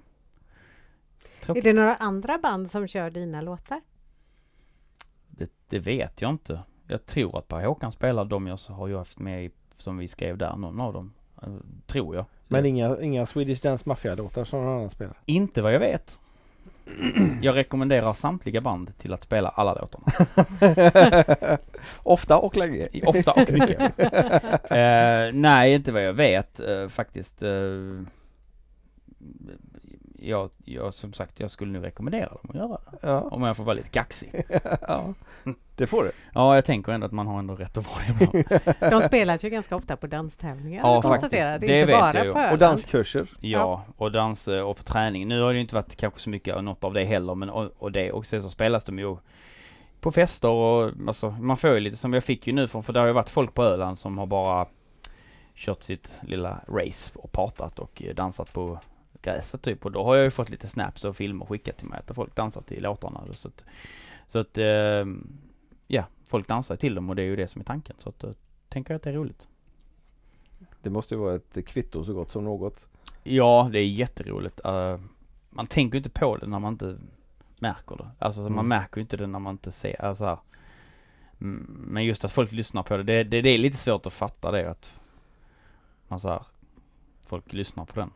[1.45, 1.63] Är tråkigt.
[1.63, 3.81] det några andra band som kör dina låtar?
[5.27, 6.59] Det, det vet jag inte.
[6.87, 10.07] Jag tror att Per Håkan spelar de jag har ju haft med i, som vi
[10.07, 11.13] skrev där, någon av dem.
[11.41, 11.49] Eh,
[11.85, 12.25] Tror jag.
[12.47, 15.17] Men inga, inga Swedish Dance Mafia-låtar som någon annan spelar.
[15.25, 16.19] Inte vad jag vet.
[17.41, 20.05] Jag rekommenderar samtliga band till att spela alla låtarna.
[22.03, 22.87] Ofta och länge.
[23.05, 23.93] Ofta och mycket.
[24.71, 27.43] Eh, nej, inte vad jag vet eh, faktiskt.
[27.43, 28.01] Uh,
[30.29, 32.97] jag, jag, som sagt, jag skulle nu rekommendera dem att göra det.
[33.01, 33.21] Ja.
[33.21, 34.31] Om jag får vara lite kaxig.
[34.87, 35.13] ja.
[35.75, 36.11] Det får du.
[36.33, 38.71] Ja, jag tänker ändå att man har ändå rätt att vara det ibland.
[39.01, 40.81] De spelas ju ganska ofta på danstävlingar.
[40.81, 41.21] Ja, faktiskt.
[41.21, 41.61] konstaterat.
[41.61, 42.31] Det inte vet bara jag ju.
[42.31, 42.53] på Och Öland.
[42.53, 43.29] Och danskurser.
[43.39, 45.27] Ja, och dans eh, och på träning.
[45.27, 47.49] Nu har det ju inte varit kanske så mycket av något av det heller, men
[47.49, 48.11] och, och det.
[48.11, 49.17] Och sen så spelas de ju
[49.99, 52.93] på fester och alltså, man får ju lite som jag fick ju nu från, för
[52.93, 54.67] det har ju varit folk på Öland som har bara
[55.55, 58.79] kört sitt lilla race och partat och eh, dansat på
[59.25, 59.85] gräset typ.
[59.85, 62.35] Och då har jag ju fått lite snaps och filmer skickat till mig att folk
[62.35, 63.21] dansar till låtarna.
[63.31, 63.65] Så att,
[64.27, 65.05] så att eh,
[65.87, 67.95] ja, folk dansar till dem och det är ju det som är tanken.
[67.99, 68.33] Så att då
[68.69, 69.47] tänker jag att det är roligt.
[70.81, 72.87] Det måste ju vara ett kvitto så gott som något.
[73.23, 74.61] Ja, det är jätteroligt.
[74.65, 74.99] Uh,
[75.49, 76.97] man tänker ju inte på det när man inte
[77.59, 78.11] märker det.
[78.19, 78.67] Alltså så man Mm.
[78.67, 80.37] märker ju inte det när man inte ser, alltså här,
[81.41, 84.13] Mm, Men just att folk lyssnar på det, det, det, det är lite svårt att
[84.13, 84.99] fatta det att
[86.07, 86.45] man så här,
[87.27, 88.11] folk lyssnar på den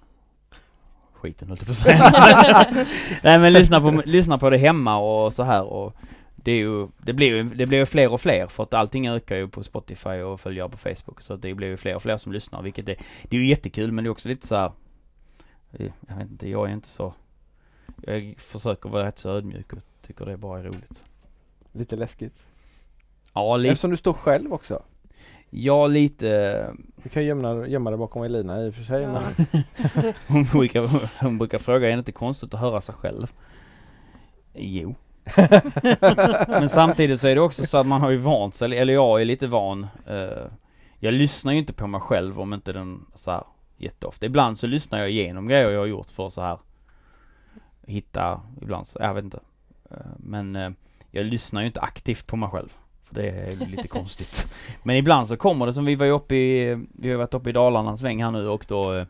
[1.20, 2.86] skiten höll jag på att säga.
[3.24, 5.96] Nej men lyssna på, lyssna på det hemma och så här och
[6.36, 9.08] det är ju, det blir ju, det blir ju fler och fler för att allting
[9.08, 12.02] ökar ju på Spotify och följare på Facebook så att det blir ju fler och
[12.02, 14.56] fler som lyssnar vilket är, det är ju jättekul men det är också lite så
[14.56, 14.72] här.
[15.72, 17.14] eh, Jag vet inte, jag är inte så,
[18.02, 21.04] jag försöker vara rätt så ödmjuk och tycker det bara är roligt.
[21.72, 22.44] Lite läskigt.
[23.34, 24.84] Ja, lite, Eftersom du står själv också.
[25.50, 29.02] Ja lite, Du kan gömma, gömma dig bakom Elina i och för sig.
[29.02, 29.12] Ja.
[29.12, 30.90] Men, hon brukar,
[31.24, 33.34] hon brukar fråga, är det inte konstigt att höra sig själv?
[34.54, 34.96] Jo.
[36.48, 39.22] Men samtidigt så är det också så att man har ju vant sig, eller jag
[39.22, 39.88] är lite van.
[40.06, 40.46] eh,
[41.00, 43.44] jag lyssnar ju inte på mig själv om inte den så här
[43.78, 44.26] jätteofta.
[44.26, 46.58] Ibland så lyssnar jag igenom grejer jag har gjort för så här
[47.88, 49.40] hitta, ibland så, jag vet inte.
[49.92, 50.70] Eh, men eh,
[51.12, 52.78] jag lyssnar ju inte aktivt på mig själv.
[53.10, 54.48] För det är lite konstigt.
[54.84, 57.50] Men ibland så kommer det som vi var ju uppe i, vi har varit uppe
[57.50, 59.06] i Dalarna en sväng här nu och då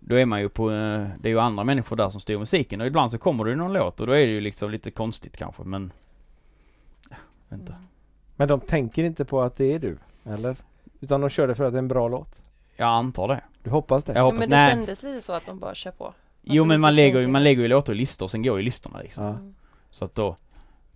[0.00, 2.80] då är man ju på, eh, det är ju andra människor där som styr musiken
[2.80, 4.90] och ibland så kommer det ju någon låt och då är det ju liksom lite
[4.90, 5.92] konstigt kanske men
[7.10, 7.16] ja,
[7.48, 7.74] vet inte.
[8.36, 10.56] men de tänker inte på att det är du, eller?
[11.00, 12.42] Utan de kör det för att det är en bra låt.
[12.76, 13.40] Jag antar det.
[13.62, 14.12] Du hoppas det?
[14.12, 14.70] Jag Ja, hoppas, men det nej.
[14.70, 16.14] kändes lite så att de bara kör på.
[16.42, 18.62] Jo de men man lägger, man lägger ju låtar i listor och sen går ju
[18.64, 19.24] listorna liksom.
[19.24, 19.30] Ja.
[19.30, 19.54] Mm.
[19.90, 20.36] Så att då,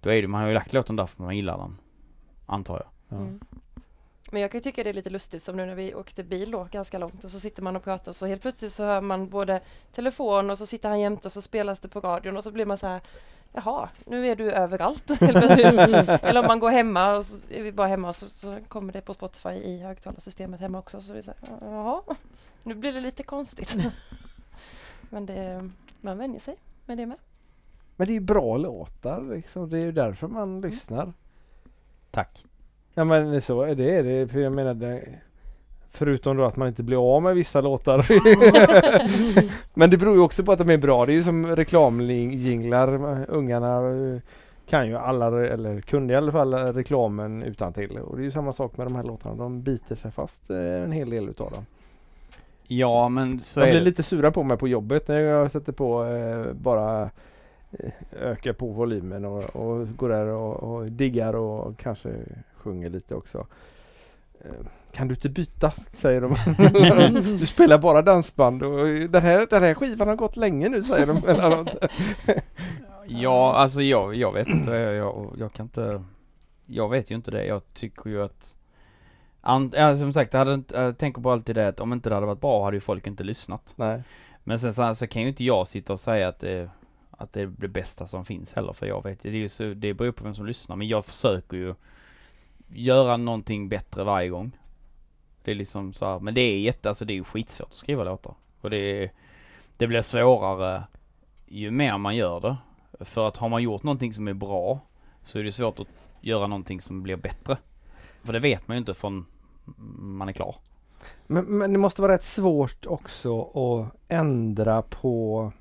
[0.00, 1.76] då är det, man har ju lagt låten där för man gillar den.
[2.52, 3.18] Antar jag.
[3.18, 3.22] Ja.
[3.22, 3.40] Mm.
[4.30, 6.50] Men jag kan ju tycka det är lite lustigt som nu när vi åkte bil
[6.50, 9.00] då ganska långt och så sitter man och pratar och så helt plötsligt så hör
[9.00, 9.60] man både
[9.92, 12.66] telefon och så sitter han jämte och så spelas det på radion och så blir
[12.66, 13.00] man så här
[13.52, 16.08] Jaha, nu är du överallt helt plötsligt.
[16.08, 18.92] Eller om man går hemma och så är vi bara hemma och så, så kommer
[18.92, 21.00] det på Spotify i högtalarsystemet hemma också.
[21.00, 22.02] Så är det så här, jaha,
[22.62, 23.76] nu blir det lite konstigt.
[25.10, 27.18] Men det, man vänjer sig med det med.
[27.96, 29.70] Men det är ju bra låtar liksom.
[29.70, 31.12] Det är ju därför man lyssnar.
[32.12, 32.44] Tack.
[32.94, 34.02] Ja men så är det.
[34.02, 35.02] det för jag menar det,
[35.94, 38.06] Förutom då att man inte blir av med vissa låtar.
[39.78, 41.06] men det beror ju också på att de är bra.
[41.06, 42.88] Det är ju som reklamjinglar.
[43.28, 44.20] Ungarna eh,
[44.68, 47.98] kan ju alla, eller kunde i alla fall reklamen utan till.
[47.98, 49.34] Och det är ju samma sak med de här låtarna.
[49.34, 51.66] De biter sig fast eh, en hel del utav dem.
[52.66, 53.84] Ja men så De är blir det.
[53.84, 57.10] lite sura på mig på jobbet när jag sätter på eh, bara
[58.12, 62.14] ökar på volymen och, och går där och, och diggar och kanske
[62.56, 63.46] sjunger lite också.
[64.40, 65.72] Eh, kan du inte byta?
[65.92, 66.36] säger de.
[67.38, 71.06] du spelar bara dansband och den här, den här skivan har gått länge nu säger
[71.06, 71.66] de.
[73.06, 76.04] Ja alltså jag, jag vet inte, jag, jag, kan inte
[76.66, 78.56] Jag vet ju inte det, jag tycker ju att
[79.40, 82.08] an, ja, som sagt, jag, hade inte, jag tänker på alltid det att om inte
[82.08, 83.74] det hade varit bra hade ju folk inte lyssnat.
[83.76, 84.02] Nej.
[84.44, 86.70] Men sen så, så kan ju inte jag sitta och säga att det,
[87.22, 89.48] att det är det bästa som finns heller för jag vet ju, det, är ju
[89.48, 91.74] så, det beror på vem som lyssnar men jag försöker ju
[92.68, 94.52] göra någonting bättre varje gång.
[95.44, 97.74] Det är liksom så här, men det är jätte, alltså det är ju skitsvårt att
[97.74, 98.34] skriva låtar.
[98.60, 99.10] Och det
[99.76, 100.84] det blir svårare
[101.46, 102.56] ju mer man gör det.
[103.04, 104.80] För att har man gjort någonting som är bra
[105.22, 105.86] så är det svårt att
[106.20, 107.56] göra någonting som blir bättre.
[108.22, 109.26] För det vet man ju inte förrän
[109.98, 110.56] man är klar.
[111.26, 115.52] Men, men det måste vara rätt svårt också att ändra på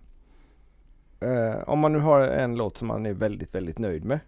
[1.21, 4.19] eh, om man nu har en låt som man är väldigt, väldigt nöjd med.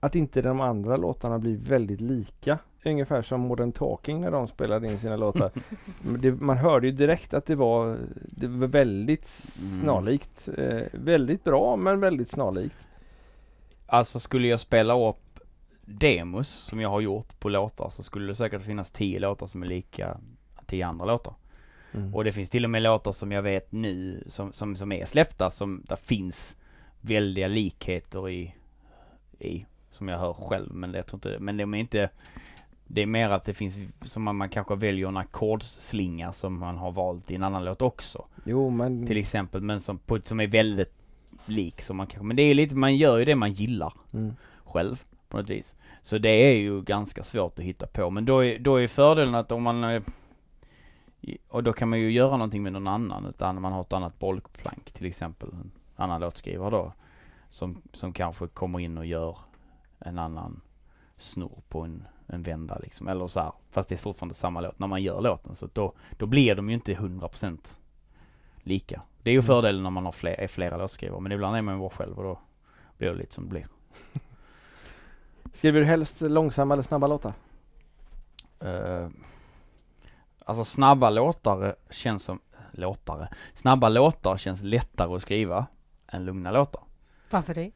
[0.00, 2.58] Att inte de andra låtarna blir väldigt lika.
[2.84, 5.50] Ungefär som Modern Talking när de spelade in sina låtar.
[6.18, 9.28] Det, man hörde ju direkt att det var, det var väldigt
[9.62, 9.80] Mm.
[9.80, 10.48] snarlikt.
[10.58, 12.76] Eh, väldigt bra men väldigt snarlikt.
[13.86, 15.40] Alltså skulle jag spela upp
[15.84, 19.62] demos som jag har gjort på låtar så skulle det säkert finnas tio låtar som
[19.62, 20.16] är lika
[20.66, 21.34] tio andra låtar.
[21.92, 22.14] Mm.
[22.14, 25.04] Och det finns till och med låtar som jag vet nu som, som, som är
[25.04, 26.56] släppta som där finns
[27.00, 28.54] väldiga likheter i,
[29.38, 32.10] i som jag hör själv men det jag tror inte, men de är inte
[32.90, 36.76] det är mer att det finns som man, man kanske väljer en ackordsslinga som man
[36.76, 38.24] har valt i en annan låt också.
[38.44, 40.92] Jo men Till exempel men som, på, som är väldigt
[41.46, 44.34] lik som man kanske, men det är lite, man gör ju det man gillar mm.
[44.64, 45.76] själv på något vis.
[46.02, 48.10] Så det är ju ganska svårt att hitta på.
[48.10, 50.02] Men då är, då är fördelen att om man eh,
[51.48, 54.18] och då kan man ju göra någonting med någon annan, utan man har ett annat
[54.18, 55.48] bollplank till exempel.
[55.52, 56.92] En annan låtskrivare då.
[57.48, 59.38] Som, som kanske kommer in och gör
[59.98, 60.60] en annan
[61.16, 63.08] snurr på en, en vända liksom.
[63.08, 65.54] Eller så här, fast det är fortfarande samma låt när man gör låten.
[65.54, 67.78] Så då, då blir de ju inte 100%
[68.56, 69.02] lika.
[69.22, 69.46] Det är ju Mm.
[69.46, 71.20] fördelen när man har fler, är flera låtskrivare.
[71.20, 72.38] Men ibland är man ju bara själv och då
[72.98, 73.66] blir det lite som det blir.
[75.52, 77.32] Skriver du helst långsamma eller snabba låtar?
[78.64, 79.08] Uh,
[80.48, 82.40] alltså snabba låtar känns som,
[82.72, 85.66] låtare, snabba låtar känns lättare att skriva
[86.06, 86.82] än lugna låtar.
[87.30, 87.70] Varför det?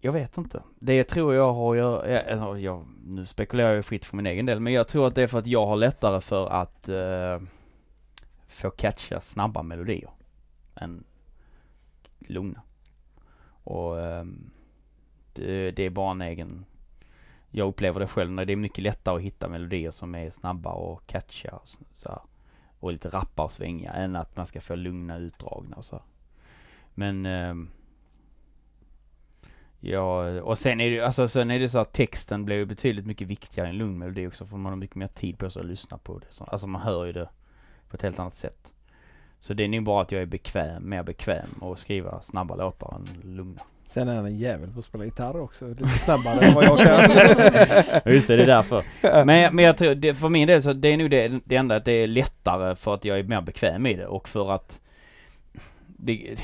[0.00, 0.62] jag vet inte.
[0.78, 4.26] Det tror jag har att göra, ja, eller jag, nu spekulerar jag fritt för min
[4.26, 6.88] egen del, men jag tror att det är för att jag har lättare för att
[6.88, 7.40] eh,
[8.48, 10.10] få catcha snabba melodier
[10.74, 11.04] än
[12.18, 12.62] lugna.
[13.64, 14.50] Och ehm,
[15.32, 16.64] det, det är bara en egen,
[17.50, 20.70] jag upplever det själv när det är mycket lättare att hitta melodier som är snabba
[20.70, 22.20] och catchiga och, så, här,
[22.80, 26.04] och lite rappa och svänga än att man ska få lugna utdragna så här.
[26.94, 27.54] Men eh,
[29.80, 33.06] Ja, och sen är det alltså sen är det så att texten blir ju betydligt
[33.06, 35.60] mycket viktigare i en lugn melodi också för man har mycket mer tid på sig
[35.60, 36.26] att lyssna på det.
[36.28, 37.28] Så, alltså man hör ju det
[37.88, 38.74] på ett helt annat sätt.
[39.38, 42.96] Så det är nog bara att jag är bekväm, mer bekväm och skriva snabba låtar
[42.96, 43.62] än lugna.
[43.88, 45.68] Sen är han en jävel på att spela gitarr också.
[45.68, 47.10] Lite snabbare än vad jag kan.
[48.12, 48.84] Just det, det är därför.
[49.24, 51.76] Men, men jag tror, det, för min del så det är nog det, det enda
[51.76, 54.80] att det är lättare för att jag är mer bekväm i det och för att
[55.86, 56.36] det,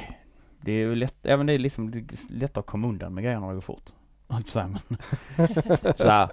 [0.60, 3.24] det är ju lätt, även det är liksom det är lättare att komma undan med
[3.24, 3.90] grejerna när det går fort.
[5.96, 6.28] så här.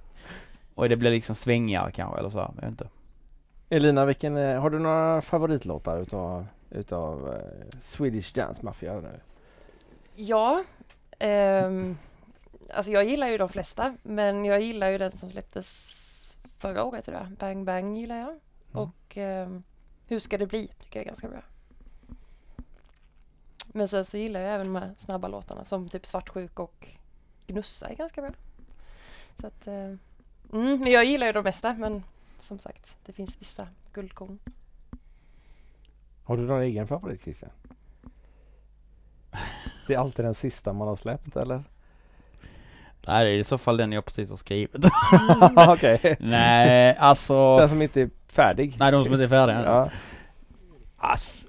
[0.75, 2.89] Och det blir liksom svängigare kanske eller så här, jag vet inte.
[3.69, 9.19] Elina, vilken, eh, har du några favoritlåtar utav, utav eh, Swedish Dance Mafia nu?
[10.15, 10.63] Ja,
[11.21, 11.97] ehm,
[12.69, 15.97] alltså jag gillar ju de flesta, men jag gillar ju den som släpptes
[16.57, 17.27] förra året tror jag.
[17.31, 18.39] Bang Bang gillar jag.
[18.71, 19.63] Och ehm,
[20.07, 21.41] Hur ska det bli tycker jag är ganska bra.
[23.73, 26.87] Men sen så gillar jag även de här snabba låtarna som typ Svartsjuk och
[27.47, 28.31] Gnussa är ganska bra.
[29.41, 29.73] Så att, eh,
[30.53, 32.03] mm, men jag gillar ju de mesta, men
[32.39, 34.39] som sagt, det finns vissa guldkorn.
[36.23, 37.51] Har du någon egen favorit Christian?
[39.87, 41.63] Det är alltid den sista man har släppt eller?
[43.07, 44.75] Nej, det är i så fall den jag precis har skrivit.
[45.55, 46.15] Okej.
[46.19, 47.57] Nej, alltså.
[47.57, 48.75] Den som inte är färdig?
[48.79, 49.63] Nej, de som inte är färdiga.
[49.65, 49.89] Ja.
[50.97, 51.47] Alltså.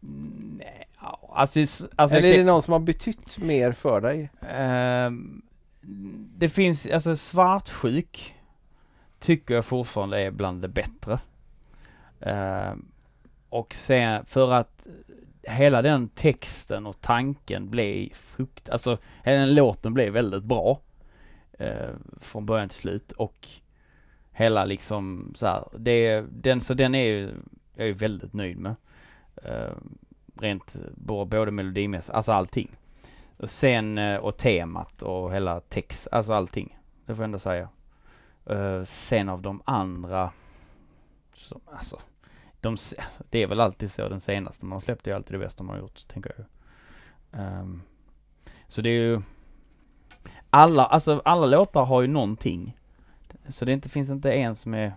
[0.00, 0.88] Nej,
[1.28, 1.60] alltså,
[1.96, 4.30] alltså eller är det någon som har betytt mer för dig?
[4.50, 5.42] Ehm,
[6.36, 8.34] det finns, alltså svartsjuk
[9.18, 11.18] tycker jag fortfarande är bland det bättre.
[12.20, 12.88] Ehm,
[13.48, 14.86] och sen för att
[15.46, 20.80] hela den texten och tanken blev frukt, alltså hela den låten blev väldigt bra.
[21.58, 23.48] eh, från början till slut och
[24.32, 27.34] hela liksom så här, det, den, så den är ju,
[27.74, 28.74] jag är väldigt nöjd med.
[29.42, 29.72] Eh,
[30.40, 32.76] rent både melodimässigt, alltså allting.
[33.36, 36.78] Och sen, eh, och temat och hela text, alltså allting.
[37.06, 37.68] Det får jag ändå säga.
[38.50, 40.30] Uh, sen av de andra,
[41.34, 41.98] som, alltså,
[42.60, 42.76] de,
[43.30, 45.74] det är väl alltid så den senaste man har släppt är alltid det bästa man
[45.74, 46.46] har gjort, tänker jag.
[47.40, 47.82] Ehm,
[48.68, 49.20] så det är ju,
[50.50, 52.76] alla, alltså alla låtar har ju någonting.
[53.48, 54.92] Så det inte, finns inte en som är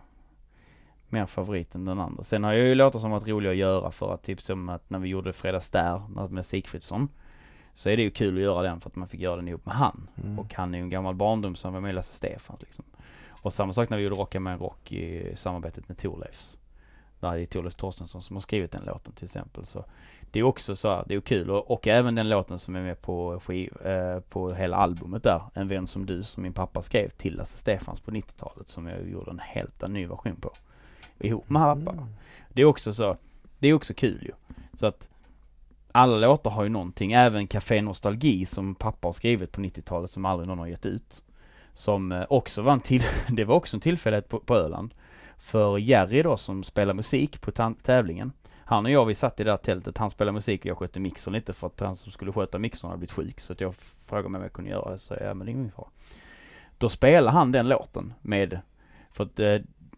[1.08, 2.24] mer favorit än den andra.
[2.24, 4.90] Sen har jag ju låtar som varit roliga att göra för att typ som att
[4.90, 7.10] när vi gjorde Fredags där med Sigfridsson
[7.74, 9.66] så är det ju kul att göra den för att man fick göra den ihop
[9.66, 10.08] med han.
[10.24, 10.40] Mm.
[10.40, 12.86] Och han är ju en gammal barndom som var med i Lasse Stefans liksom.
[13.28, 16.59] Och samma sak när vi gjorde Rocka med en rock i samarbetet med Thorleifs.
[17.20, 19.66] Där är Thorleifs Torstensson som har skrivit den låten till exempel.
[19.66, 19.86] Så
[20.32, 21.50] det är också så här, det är kul.
[21.50, 25.42] Och, och även den låten som är med på, skiv, eh, på hela albumet där.
[25.54, 28.68] En vän som du som min pappa skrev till Lasse Stefans på 90-talet.
[28.68, 30.54] Som jag gjorde en helt ny version på.
[31.20, 31.92] Ihop med pappa.
[31.92, 32.06] Mm.
[32.50, 33.18] Det är också så,
[33.60, 34.32] det är också kul ju.
[34.74, 35.10] Så att
[35.92, 40.26] alla låtar har ju någonting, även Café Nostalgi som pappa har skrivit på 90-talet som
[40.26, 41.24] aldrig någon har gett ut.
[41.74, 44.94] Som eh, också var en till, det var också en tillfällighet på, på Öland.
[45.40, 47.52] För Jerry då som spelar musik på
[47.84, 48.32] tävlingen.
[48.70, 51.00] Han och jag vi satt i det där tältet, han spelade musik och jag skötte
[51.00, 53.40] mixern lite för att han som skulle sköta mixern hade blivit sjuk.
[53.40, 53.76] Så att jag
[54.06, 55.88] frågade mig om jag kunde göra det, så ja men det är ingen fara.
[56.78, 58.60] Då spelade han den låten med,
[59.12, 59.58] för att eh,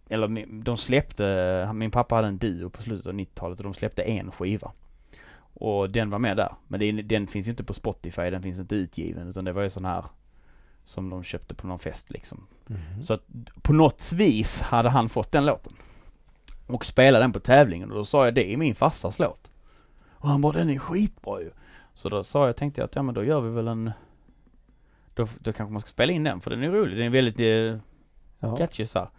[0.09, 4.03] eller de släppte, min pappa hade en duo på slutet av 90-talet och de släppte
[4.03, 4.71] en skiva.
[5.53, 6.55] Och den var med där.
[6.67, 9.61] Men det, den finns ju inte på Spotify, den finns inte utgiven utan det var
[9.61, 10.05] ju sån här
[10.85, 12.47] som de köpte på någon fest liksom.
[12.67, 13.01] Mhm.
[13.01, 13.21] Så att
[13.61, 15.73] på något vis hade han fått den låten.
[16.67, 19.51] Och spelade den på tävlingen och då sa jag det är min farsas låt.
[20.11, 21.51] Och han bara den är skitbra ju.
[21.93, 23.91] Så då sa jag, tänkte jag att ja men då gör vi väl en
[25.13, 26.97] då, då kanske man ska spela in den för den är rolig.
[26.97, 27.39] Den är väldigt
[28.41, 29.09] eh, catchy så här.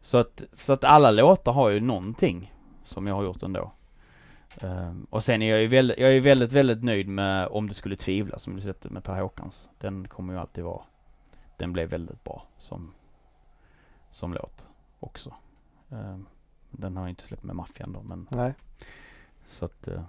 [0.00, 3.72] Så att, så att alla låtar har ju någonting som jag har gjort ändå.
[4.60, 7.74] Ehm, och sen är jag ju väldigt, jag är väldigt, väldigt nöjd med Om du
[7.74, 9.68] skulle tvivla som du släppte med Per Håkans.
[9.78, 10.82] Den kommer ju alltid vara,
[11.56, 12.94] den blev väldigt bra som,
[14.10, 14.68] som låt
[15.00, 15.34] också.
[15.90, 16.26] Ehm,
[16.70, 18.54] den har inte släppt med Maffian då men Nej.
[19.46, 20.02] så att eh,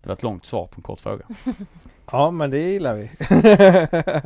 [0.00, 1.26] det var ett långt svar på en kort fråga.
[2.12, 3.10] Ja men det gillar vi.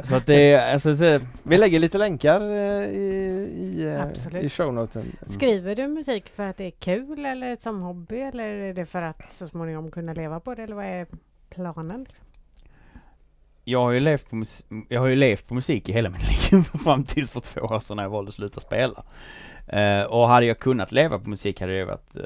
[0.08, 3.04] Så att det är, alltså det, vi lägger lite länkar eh, i,
[3.56, 4.42] i, eh, Absolut.
[4.42, 5.02] i shownoten.
[5.02, 5.16] Mm.
[5.26, 9.02] Skriver du musik för att det är kul eller som hobby eller är det för
[9.02, 11.06] att så småningom kunna leva på det eller vad är
[11.50, 12.06] planen?
[13.64, 16.52] Jag har ju levt på, mus- jag har ju levt på musik i hela mitt
[16.52, 19.04] liv fram tills för två år sedan när jag valde att sluta spela.
[19.74, 22.24] Uh, och hade jag kunnat leva på musik hade det varit uh,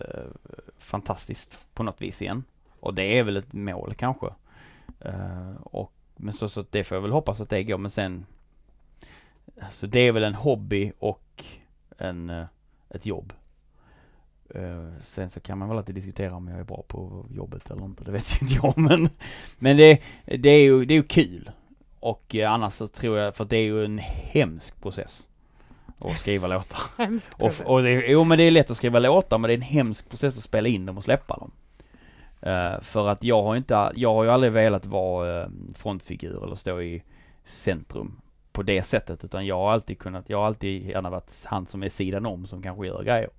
[0.78, 2.44] fantastiskt på något vis igen.
[2.80, 4.26] Och det är väl ett mål kanske.
[5.06, 8.26] Uh, och, men så, så det får jag väl hoppas att det går men sen
[9.70, 11.44] Så det är väl en hobby och
[11.98, 12.46] en,
[12.90, 13.32] ett jobb.
[14.54, 17.84] Eh, sen så kan man väl alltid diskutera om jag är bra på jobbet eller
[17.84, 19.08] inte, det vet ju inte jag men
[19.58, 21.50] Men det, det är ju, det är ju kul.
[22.00, 25.28] Och eh, annars så tror jag, för det är ju en hemsk process.
[25.98, 26.80] Att skriva låtar.
[26.98, 27.66] Hemskt Och, process.
[27.66, 30.10] och det, jo men det är lätt att skriva låtar men det är en hemsk
[30.10, 31.50] process att spela in dem och släppa dem.
[32.40, 36.54] Eh, för att jag har inte, jag har ju aldrig velat vara uh, frontfigur eller
[36.54, 37.02] stå i
[37.44, 38.20] centrum
[38.52, 41.82] på det sättet utan jag har alltid kunnat, jag har alltid gärna varit han som
[41.82, 43.30] är sidan om som kanske gör grejer.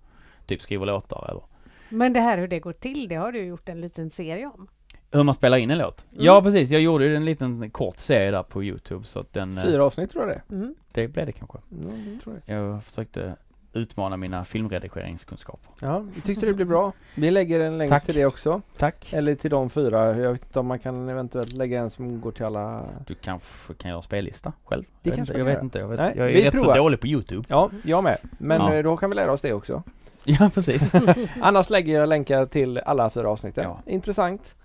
[0.50, 1.42] Typ skriver låtar eller
[1.90, 4.68] Men det här hur det går till, det har du gjort en liten serie om.
[5.12, 6.06] hur man spelar in en låt.
[6.12, 6.26] Mm.
[6.26, 9.58] Ja precis, jag gjorde ju en liten kort serie där på Youtube så att den,
[9.58, 10.76] eh, Fyra avsnitt tror jag det Mm.
[10.92, 11.58] det blev det kanske.
[11.72, 12.20] mm.
[12.24, 12.58] Tror jag.
[12.60, 13.36] Jag försökte
[13.74, 15.72] utmana mina filmredigeringskunskaper.
[15.82, 16.92] Ja, vi tyckte det blev bra.
[17.16, 18.06] Vi lägger en länk Tack.
[18.06, 18.62] till det också.
[18.78, 19.14] Tack.
[19.14, 20.18] Eller till de fyra.
[20.18, 22.86] Jag vet inte om man kan eventuellt lägga en som går till alla.
[23.08, 24.84] Du kanske kan göra spellista själv?
[25.02, 25.80] Det jag vet kanske inte, jag vet inte.
[25.80, 26.74] Jag, vet, Nej, jag är vi rätt provar.
[26.74, 27.44] så dålig på Youtube.
[27.48, 28.18] Ja, jag med.
[28.38, 28.74] Men Ja.
[28.74, 29.84] eh, då kan vi lära oss det också.
[30.40, 30.92] Ja, precis.
[31.42, 33.64] Annars lägger jag länkar till alla fyra avsnitten.
[33.68, 33.82] Ja.
[33.86, 34.56] Intressant.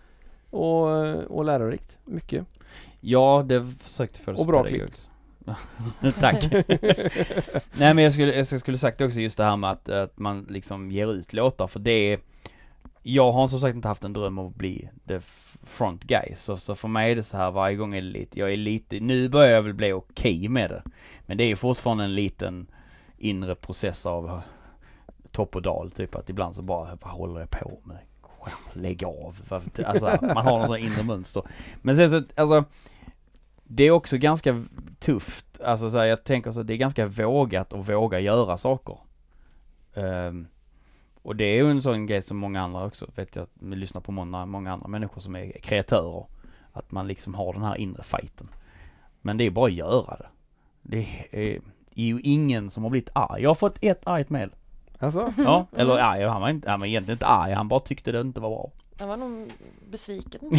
[0.51, 1.97] Och, och lärorikt.
[2.05, 2.47] Mycket.
[3.01, 5.09] ja, det försökte det Och bra pedagogiskt.
[6.21, 6.53] Tack.
[7.73, 10.47] Nej men jag skulle, jag skulle sagt också just det här med att, att man
[10.51, 12.21] liksom ger ut låtar för det är
[13.03, 15.21] Jag har som sagt inte haft en dröm om att bli the
[15.67, 18.39] front guy så, så för mig är det så här varje gång är det lite,
[18.39, 20.83] jag är lite, nu börjar jag väl bli okej med det.
[21.27, 22.67] Men det är fortfarande en liten
[23.19, 24.43] inre process av
[25.35, 27.99] topp och dal typ att ibland så bara, vad håller jag på med?
[28.73, 29.37] Lägg av.
[29.85, 31.43] Alltså man har någon sån inre mönster.
[31.83, 32.65] Men sen så, alltså
[33.65, 34.65] det är också ganska
[34.99, 38.99] tufft, alltså så här, jag tänker så det är ganska vågat att våga göra saker.
[39.95, 40.47] Um,
[41.23, 44.01] och det är ju en sån grej som många andra också, vet jag, vi lyssnar
[44.01, 46.27] på många, många andra människor som är kreatörer.
[46.73, 48.49] Att man liksom har den här inre fighten.
[49.21, 50.29] Men det är bara att göra det.
[50.83, 51.61] Det är,
[51.95, 53.43] är ju ingen som har blivit arg.
[53.43, 54.51] Jag har fått ett argt mail.
[55.05, 55.33] Alltså?
[55.37, 58.21] Ja, eller arg, han var, inte, han var egentligen inte arg, han bara tyckte det
[58.21, 58.71] inte var bra.
[58.99, 59.51] Jag var nog
[59.91, 60.41] besviken.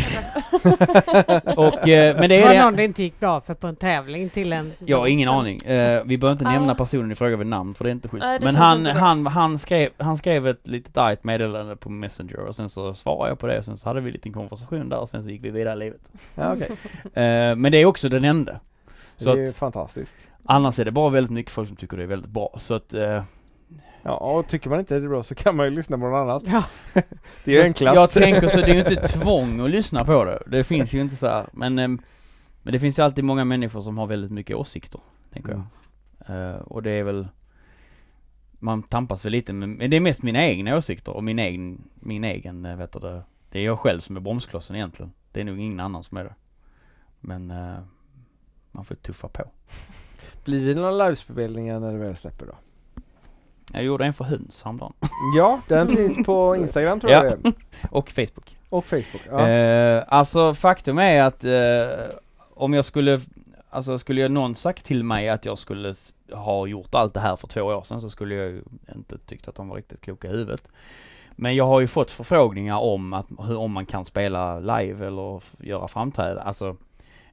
[1.58, 4.30] Och, eh, men det var är någon det inte gick bra för på en tävling
[4.30, 4.74] till en...
[4.86, 5.58] Jag har ingen aning.
[5.62, 6.52] Eh, vi behöver inte Ah.
[6.52, 8.26] nämna personen i fråga vid namn för det är inte schysst.
[8.26, 12.40] Nej, det Men han, han, han, skrev, han skrev ett litet argt meddelande på Messenger
[12.40, 14.90] och sen så svarade jag på det och sen så hade vi en liten konversation
[14.90, 16.02] där och sen så gick vi vidare i livet.
[16.36, 16.70] Ja, okej.
[17.24, 18.60] Eh, men det är också den enda.
[19.18, 20.16] Så det är att fantastiskt.
[20.46, 22.50] annars är det bara väldigt mycket folk som tycker det är väldigt bra.
[22.58, 23.24] Så att eh,
[24.08, 26.18] Ja, och tycker man inte det är bra så kan man ju lyssna på något
[26.18, 26.44] annat.
[26.46, 26.66] Ja,
[27.44, 27.96] Det är så enklast.
[27.96, 30.44] Jag tänker så det är ju inte tvång att lyssna på det.
[30.48, 31.50] Det finns ju inte så här.
[31.52, 32.02] Men, ehm,
[32.64, 35.02] men det finns ju alltid många människor som har väldigt mycket åsikter,
[35.34, 35.62] tänker jag.
[36.28, 36.54] Mm.
[36.54, 37.28] Eh, och det är väl
[38.52, 41.82] Man tampas väl lite med, men det är mest mina egna åsikter och min egen,
[41.96, 45.12] min egen, eh, vet du det, är jag själv som är bromsklossen egentligen.
[45.32, 46.36] Det är nog ingen annan som är det.
[47.20, 47.80] Men eh,
[48.72, 49.44] man får tuffa på.
[50.46, 52.56] Blir det några livespelningar när det väl släpper då?
[53.74, 54.94] Jag gjorde en för höns häromdagen.
[55.38, 57.24] Ja, den finns på Instagram tror Ja.
[57.26, 57.54] jag det är.
[57.92, 58.58] Och Facebook.
[58.70, 59.22] Och Facebook.
[59.30, 59.48] Ja.
[59.50, 62.16] Eh, alltså faktum är att eh,
[62.54, 63.20] om jag skulle,
[63.70, 65.94] alltså skulle jag någon sagt till mig att jag skulle
[66.32, 68.64] ha gjort allt det här för två år sedan så skulle jag ju
[68.96, 70.68] inte tyckt att de var riktigt kloka i huvudet.
[71.32, 75.42] Men jag har ju fått förfrågningar om att, hur, om man kan spela live eller
[75.60, 76.48] göra framträdanden.
[76.48, 76.76] Alltså,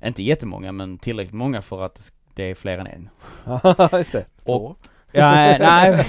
[0.05, 3.09] inte jättemånga men tillräckligt många för att det är fler än en.
[3.99, 4.25] Just det.
[4.45, 4.77] Och,
[5.13, 6.07] ja, nej,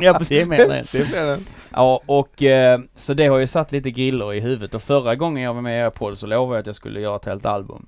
[0.00, 0.48] ja precis.
[0.48, 1.40] Det blir den.
[1.72, 5.42] Ja, och eh, så det har ju satt lite griller i huvudet och förra gången
[5.42, 7.46] jag var med i er podd så lovade jag att jag skulle göra ett helt
[7.46, 7.86] album.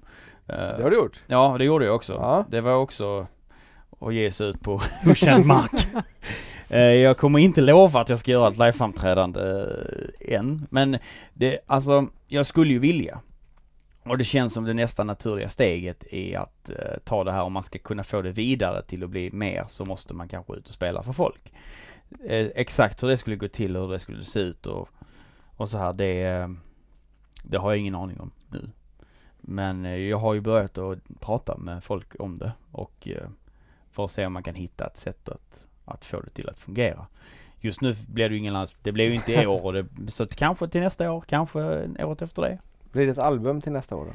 [0.48, 1.20] Eh, Det har du gjort.
[1.26, 2.12] Ja, det gjorde jag också.
[2.12, 2.44] Ja.
[2.48, 3.26] Det var också
[4.00, 5.86] att ge sig ut på okänd mark.
[6.70, 9.66] Eh, jag kommer inte lova att jag ska göra ett liveframträdande
[10.28, 10.98] än, men
[11.34, 13.18] det, alltså, jag skulle ju vilja.
[14.10, 17.52] Och det känns som det nästa naturliga steget är att eh, ta det här, om
[17.52, 20.68] man ska kunna få det vidare till att bli mer så måste man kanske ut
[20.68, 21.52] och spela för folk.
[22.24, 24.88] Eh, exakt hur det skulle gå till, och hur det skulle se ut och,
[25.56, 26.48] och så här, det, eh,
[27.42, 28.70] det har jag ingen aning om nu.
[29.40, 33.28] Men eh, jag har ju börjat att prata med folk om det och eh,
[33.90, 36.58] för att se om man kan hitta ett sätt att, att få det till att
[36.58, 37.06] fungera.
[37.60, 39.86] Just nu blir det ju ingen lands, det blir ju inte i år och det,
[40.08, 42.58] så kanske till nästa år, kanske året efter det.
[42.92, 44.12] Blir det ett album till nästa år då?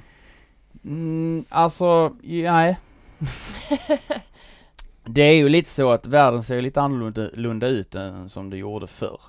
[0.89, 2.79] Mm, alltså, nej.
[5.03, 8.87] det är ju lite så att världen ser lite annorlunda ut än som det gjorde
[8.87, 9.19] förr.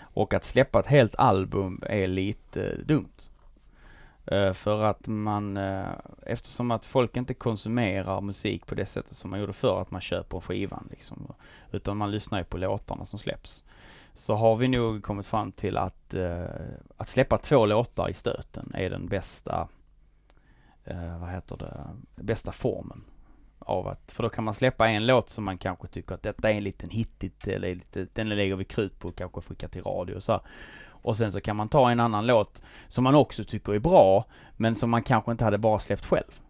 [0.00, 3.30] Och att släppa ett helt album är lite dumt.
[4.26, 5.88] Eh, för att man, eh,
[6.26, 10.00] eftersom att folk inte konsumerar musik på det sättet som man gjorde förr, att man
[10.00, 11.32] köper skivan liksom.
[11.72, 13.64] Utan man lyssnar ju på låtarna som släpps.
[14.14, 16.44] Så har vi nog kommit fram till att, eh,
[16.96, 19.68] att släppa två låtar i stöten är den bästa,
[20.84, 21.86] eh, vad heter det,
[22.22, 23.04] bästa formen.
[23.58, 26.50] Av att, för då kan man släppa en låt som man kanske tycker att detta
[26.50, 29.82] är en liten hittigt eller lite, den lägger vi krut på och kanske skickar till
[29.82, 30.40] radio och så här.
[31.02, 34.24] Och sen så kan man ta en annan låt som man också tycker är bra,
[34.56, 36.40] men som man kanske inte hade bara släppt själv.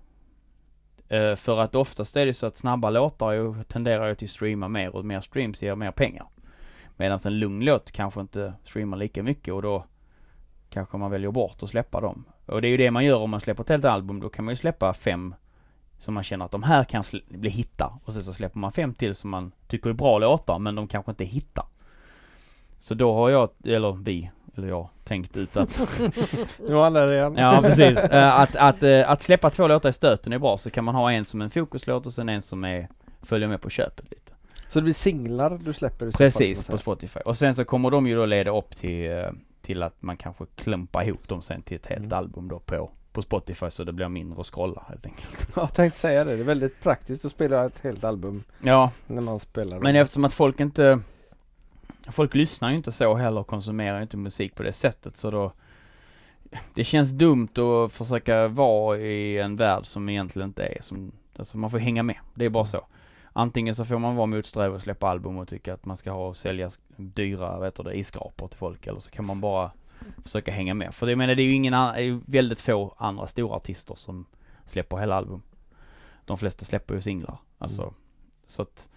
[1.09, 4.31] Eh, för att oftast är det så att snabba låtar ju, tenderar ju till att
[4.31, 6.27] streama mer och mer streams ger mer pengar.
[7.01, 9.85] Medan en lugn låt kanske inte streamar lika mycket och då
[10.71, 12.25] kanske man väljer bort att släppa dem.
[12.47, 14.21] Och det är ju det man gör om man släpper ett helt album.
[14.21, 15.35] Då kan man ju släppa fem
[15.99, 17.93] som man känner att de här kan bli hittar.
[18.05, 20.89] Och sen så släpper man fem till som man tycker är bra låtar men de
[20.89, 21.65] kanske inte hittar.
[22.79, 25.81] Så då har jag, eller vi, eller jag, tänkt ut att...
[26.69, 27.35] nu var han där igen.
[27.37, 27.99] ja precis.
[27.99, 30.57] Uh, att, att, uh, att släppa två låtar i stöten är bra.
[30.57, 32.89] Så kan man ha en som en fokuslåt och sen en som är,
[33.23, 34.30] följer med på köpet lite.
[34.71, 36.11] Så det blir singlar du släpper?
[36.11, 37.21] Precis, på Spotify.
[37.21, 39.31] Och sen så kommer de ju då leda upp till, uh,
[39.63, 42.19] till att man kanske klumpar ihop dem sen till ett helt mm.
[42.19, 45.49] album då på på Spotify så det blir mindre att scrolla helt enkelt.
[45.57, 46.37] Ja, jag tänkte säga det.
[46.37, 48.45] Det är väldigt praktiskt att spela ett helt album.
[48.63, 48.91] Ja.
[49.07, 49.81] När man spelar.
[49.81, 51.01] Men eftersom att folk inte
[52.09, 55.31] Folk lyssnar ju inte så heller och konsumerar ju inte musik på det sättet så
[55.31, 55.53] då
[56.75, 61.59] Det känns dumt att försöka vara i en värld som egentligen inte är som Alltså
[61.59, 62.17] man får hänga med.
[62.35, 62.87] Det är bara så.
[63.33, 66.29] Antingen så får man vara motsträvig och släppa album och tycka att man ska ha
[66.29, 69.71] och sälja dyra, vad heter det, iskrapor till folk eller så kan man bara
[70.23, 70.95] försöka hänga med.
[70.95, 73.57] För det, jag menar det är ju ingen annan, det är väldigt få andra stora
[73.57, 74.27] artister som
[74.65, 75.43] släpper hela album.
[76.25, 77.39] De flesta släpper ju singlar.
[77.59, 77.95] Alltså, mm.
[78.45, 78.91] så att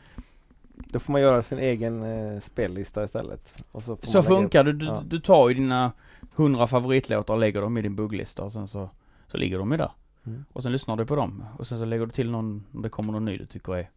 [0.76, 3.64] då får man göra sin egen eh, spellista istället.
[3.82, 4.74] så, så funkar det.
[4.74, 5.04] Du, ja.
[5.06, 5.92] du tar ju dina
[6.36, 8.90] hundra favoritlåtar och lägger dem i din bugglista och sen så,
[9.28, 9.92] så ligger de ju där.
[10.26, 10.46] Mm.
[10.54, 12.90] Och sen lyssnar du på dem och sen så lägger du till någon, om det
[12.90, 13.90] kommer någon ny du tycker är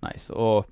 [0.00, 0.32] nice.
[0.32, 0.66] Och,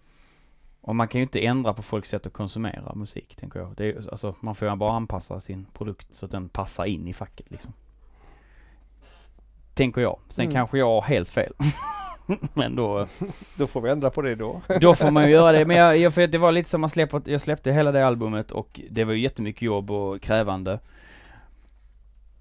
[0.81, 3.75] och man kan ju inte ändra på folks sätt att konsumera musik, tänker jag.
[3.77, 7.09] Det är, alltså, man får ju bara anpassa sin produkt så att den passar in
[7.09, 7.73] i facket liksom.
[9.75, 10.19] Tänker jag.
[10.29, 10.55] Sen mm.
[10.55, 11.53] kanske jag har helt fel.
[12.55, 13.07] men då...
[13.57, 14.61] då får vi ändra på det då.
[14.81, 15.65] då får man ju göra det.
[15.65, 18.51] Men jag, jag, för det var lite som man släppte, jag släppte hela det albumet
[18.51, 20.79] och det var ju jättemycket jobb och krävande.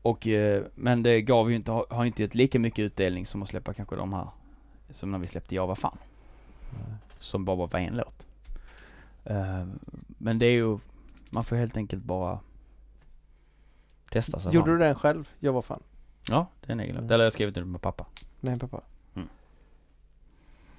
[0.02, 3.50] Och, eh, men det gav ju inte, har inte gett lika mycket utdelning som att
[3.50, 4.28] släppa kanske de här,
[4.90, 5.98] som när vi släppte Jag var fan.
[6.76, 6.98] Mm.
[7.20, 8.28] Som bara var en låt.
[9.30, 9.66] Uh,
[10.18, 10.80] men det är ju,
[11.30, 12.40] man får helt enkelt bara
[14.10, 14.80] testa sig Gjorde fram.
[14.80, 15.30] du den själv?
[15.40, 15.84] Jag var fan?
[16.30, 17.02] Ja, det är en egen låt.
[17.02, 17.14] Mm.
[17.14, 18.06] Eller jag skrivit den med pappa.
[18.40, 18.82] Med pappa?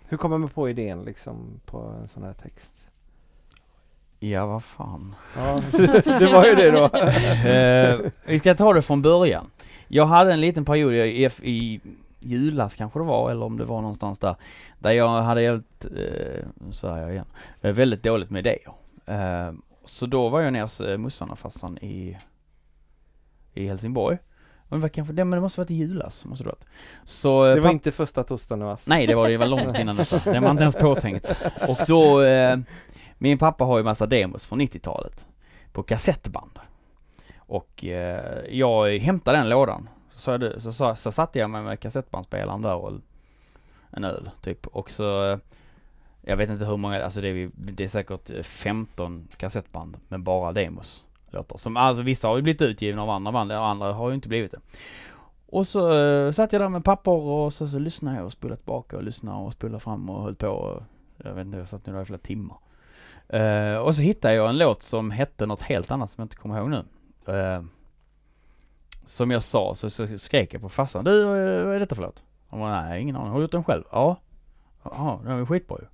[0.09, 2.73] Hur kommer man på idén liksom på en sån här text?
[4.19, 5.15] Ja, vad fan.
[5.37, 5.61] Ja,
[6.05, 6.85] det var ju det då.
[6.85, 9.51] uh, vi ska ta det från början.
[9.89, 11.81] Jag hade en liten period i, i
[12.25, 14.37] julas kanske det var, eller om det var någonstans där,
[14.79, 17.27] där jag hade helt, uh, så är jag igen,
[17.65, 18.73] uh, väldigt dåligt med idéer.
[19.11, 19.55] Uh,
[19.85, 22.19] så då var jag nere hos uh, morsan och farsan i,
[23.55, 24.19] i Helsingborg.
[24.69, 26.67] Men det, kanske, det, men det måste varit i julas, måste det varit.
[27.05, 28.81] Så, det var inte första torsdagen mars?
[28.85, 30.33] Nej, det var det var långt innan detta.
[30.33, 31.37] Det var inte ens påtänkt.
[31.69, 32.59] Och då, eh,
[33.19, 35.27] min pappa har ju massa demos från 90-talet
[35.73, 36.59] på kassettband.
[37.37, 39.89] Och eh, jag hämtade den lådan.
[40.17, 42.93] Så, det, så, så, så satte jag mig med kassettbandspelaren där och
[43.91, 44.67] en öl typ.
[44.67, 45.39] Och så, eh,
[46.23, 50.21] jag vet inte hur många, alltså det är, det är säkert eh, 15 kassettband med
[50.21, 51.05] bara demos
[51.35, 51.57] låtar.
[51.57, 54.29] Som, alltså vissa har ju blivit utgivna av andra band, och andra har ju inte
[54.29, 54.61] blivit det.
[55.47, 58.57] Och så uh, satt jag där med papper och så, så lyssnade jag och spolade
[58.57, 60.49] tillbaka och lyssnade och spolade fram och höll på.
[60.49, 60.83] Och,
[61.17, 62.57] jag vet inte, jag satt nu där i flera timmar.
[63.35, 66.37] Uh, och så hittade jag en låt som hette något helt annat som jag inte
[66.37, 66.85] kommer ihåg nu.
[67.33, 67.65] Uh,
[69.05, 71.05] som jag sa så, så skrek jag på farsan.
[71.05, 71.39] Du, vad
[71.75, 72.23] är detta för låt?
[72.49, 73.31] Han bara, nej ingen aning.
[73.31, 73.85] Har du gjort den själv?
[73.93, 74.21] Ja.
[74.83, 75.87] Ja, den var skitbra ju.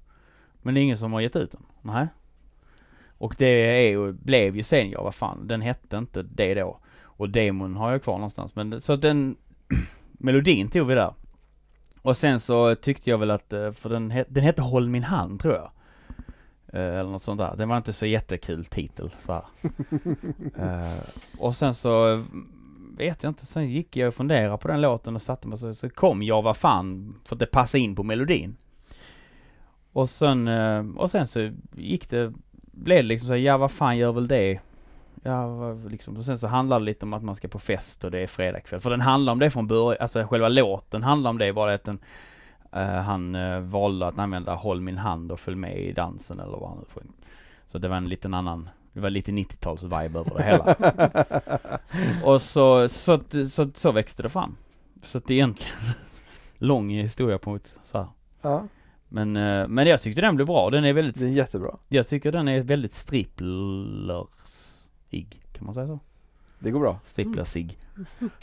[0.63, 1.63] Men det är ingen som har gett ut den?
[1.83, 2.09] Nej.
[3.19, 6.79] Och det är ju, blev ju sen, ja vad fan, den hette inte det då.
[7.03, 8.55] Och demon har jag kvar någonstans.
[8.55, 9.37] Men så den,
[10.13, 11.15] melodin tog vi där.
[12.03, 15.03] Och sen så tyckte jag väl att, eh, för den, het, den hette Håll min
[15.03, 15.71] hand tror jag.
[16.73, 17.57] Eh, eller något sånt där.
[17.57, 19.33] Den var inte så jättekul titel så
[20.59, 21.01] uh,
[21.39, 22.25] och sen så
[23.01, 25.75] vet jag inte, sen gick jag och funderade på den låten och satte mig så,
[25.75, 28.57] så kom jag vad fan för att det passade in på melodin.
[29.93, 32.33] Och sen, eh, och sen så gick det
[32.73, 34.61] blev det liksom så ja vad fan gör väl det?
[35.23, 36.17] Ja, liksom.
[36.17, 38.27] Och sen så handlar det lite om att man ska på fest och det är
[38.27, 38.81] fredagkväll.
[38.81, 41.85] För den handlar om det från början, alltså själva låten handlar om det, bara att
[41.85, 41.99] den,
[42.77, 46.59] uh, han uh, valde att använda Håll min hand och följ med i dansen eller
[46.59, 47.13] vad han nu sjöng.
[47.67, 50.76] Så det var en liten annan det var lite 90-tals-vibe över det hela.
[52.32, 54.57] och så, så, att- så, så växte det fram.
[55.03, 55.76] Så att det är egentligen
[56.59, 58.07] lång historia på ett så här.
[58.43, 58.66] Ja,
[59.09, 60.70] Men, eh, men jag tyckte den blev bra.
[60.70, 61.76] Den är väldigt, det är jättebra.
[61.88, 65.43] jag tycker den är väldigt stripplersig.
[65.53, 65.99] Kan man säga så?
[66.59, 67.01] Det går bra.
[67.05, 67.78] Stripplersig.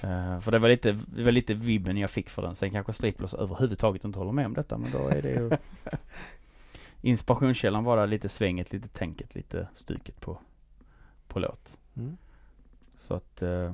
[0.02, 2.56] Eh, för det var lite, det var lite vibben jag fick för den.
[2.56, 5.50] Sen kanske striplers överhuvudtaget inte håller med om detta men då är det ju
[7.02, 10.38] Inspirationskällan var där lite svänget, lite tänket, lite stuket på,
[11.28, 11.80] på låt.
[11.96, 12.18] Mm.
[13.00, 13.74] Så att, eh,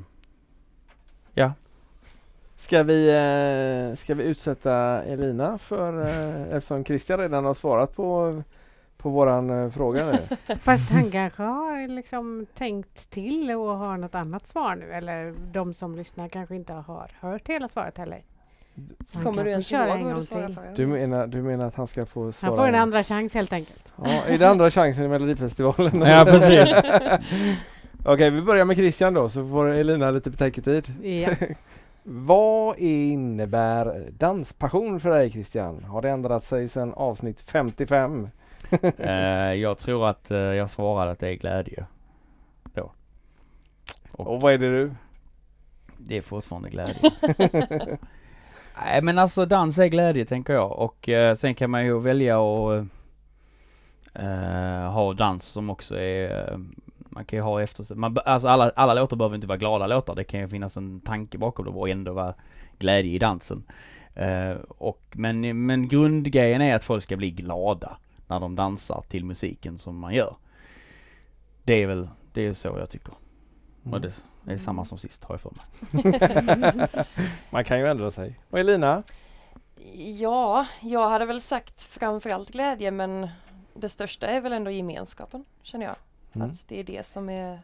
[2.63, 8.41] Ska vi, eh, ska vi utsätta Elina för, eh, eftersom Christian redan har svarat på,
[8.97, 10.36] på våran eh, fråga nu.
[10.55, 14.91] Fast han kanske har liksom tänkt till och har något annat svar nu.
[14.91, 18.24] Eller de som lyssnar kanske inte har hört hela svaret heller.
[18.76, 20.55] Så han Kommer du ens köra ihåg en vad du svarade till.
[20.55, 22.51] förra Du menar, du menar att han ska få svara?
[22.51, 23.93] Han får en andra chans helt enkelt.
[24.03, 26.01] Ja, är det andra chansen i Melodifestivalen?
[26.01, 26.76] Ja, precis.
[28.05, 30.93] Okej, vi börjar med Christian då så får Elina lite betänketid.
[31.03, 31.30] Ja.
[32.03, 35.84] Vad innebär danspassion för dig Christian?
[35.84, 38.30] Har det ändrat sig sedan avsnitt 55?
[38.97, 39.13] eh,
[39.53, 41.86] jag tror att eh, jag svarade att det är glädje.
[42.74, 42.91] Då.
[44.11, 44.91] Och Och vad är det du?
[45.97, 47.11] det är fortfarande glädje.
[48.82, 52.39] Nej men alltså dans är glädje tänker jag och eh, sen kan man ju välja
[52.39, 52.86] att
[54.13, 56.57] eh, ha dans som också är eh,
[57.13, 60.15] man kan ju ha efter man, alltså alla, alla låtar behöver inte vara glada låtar.
[60.15, 62.34] Det kan ju finnas en tanke bakom det och ändå vara
[62.80, 63.63] glädje i dansen.
[64.15, 67.97] Eh, och, men, men grundgrejen är att folk ska bli glada
[68.28, 70.36] när de dansar till musiken som man gör.
[71.63, 73.13] Det är väl, det är så jag tycker.
[73.91, 76.89] Och det, det är samma som sist har jag för mig.
[77.50, 78.39] Man kan ju ändra sig.
[78.50, 79.04] Och Elina?
[80.20, 83.30] Ja, jag hade väl sagt framförallt glädje men
[83.74, 85.96] det största är väl ändå gemenskapen känner jag.
[86.34, 86.50] Mm.
[86.50, 87.62] Att det är det som är,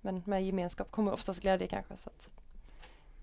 [0.00, 1.96] men med gemenskap kommer oftast glädje kanske.
[1.96, 2.30] Så att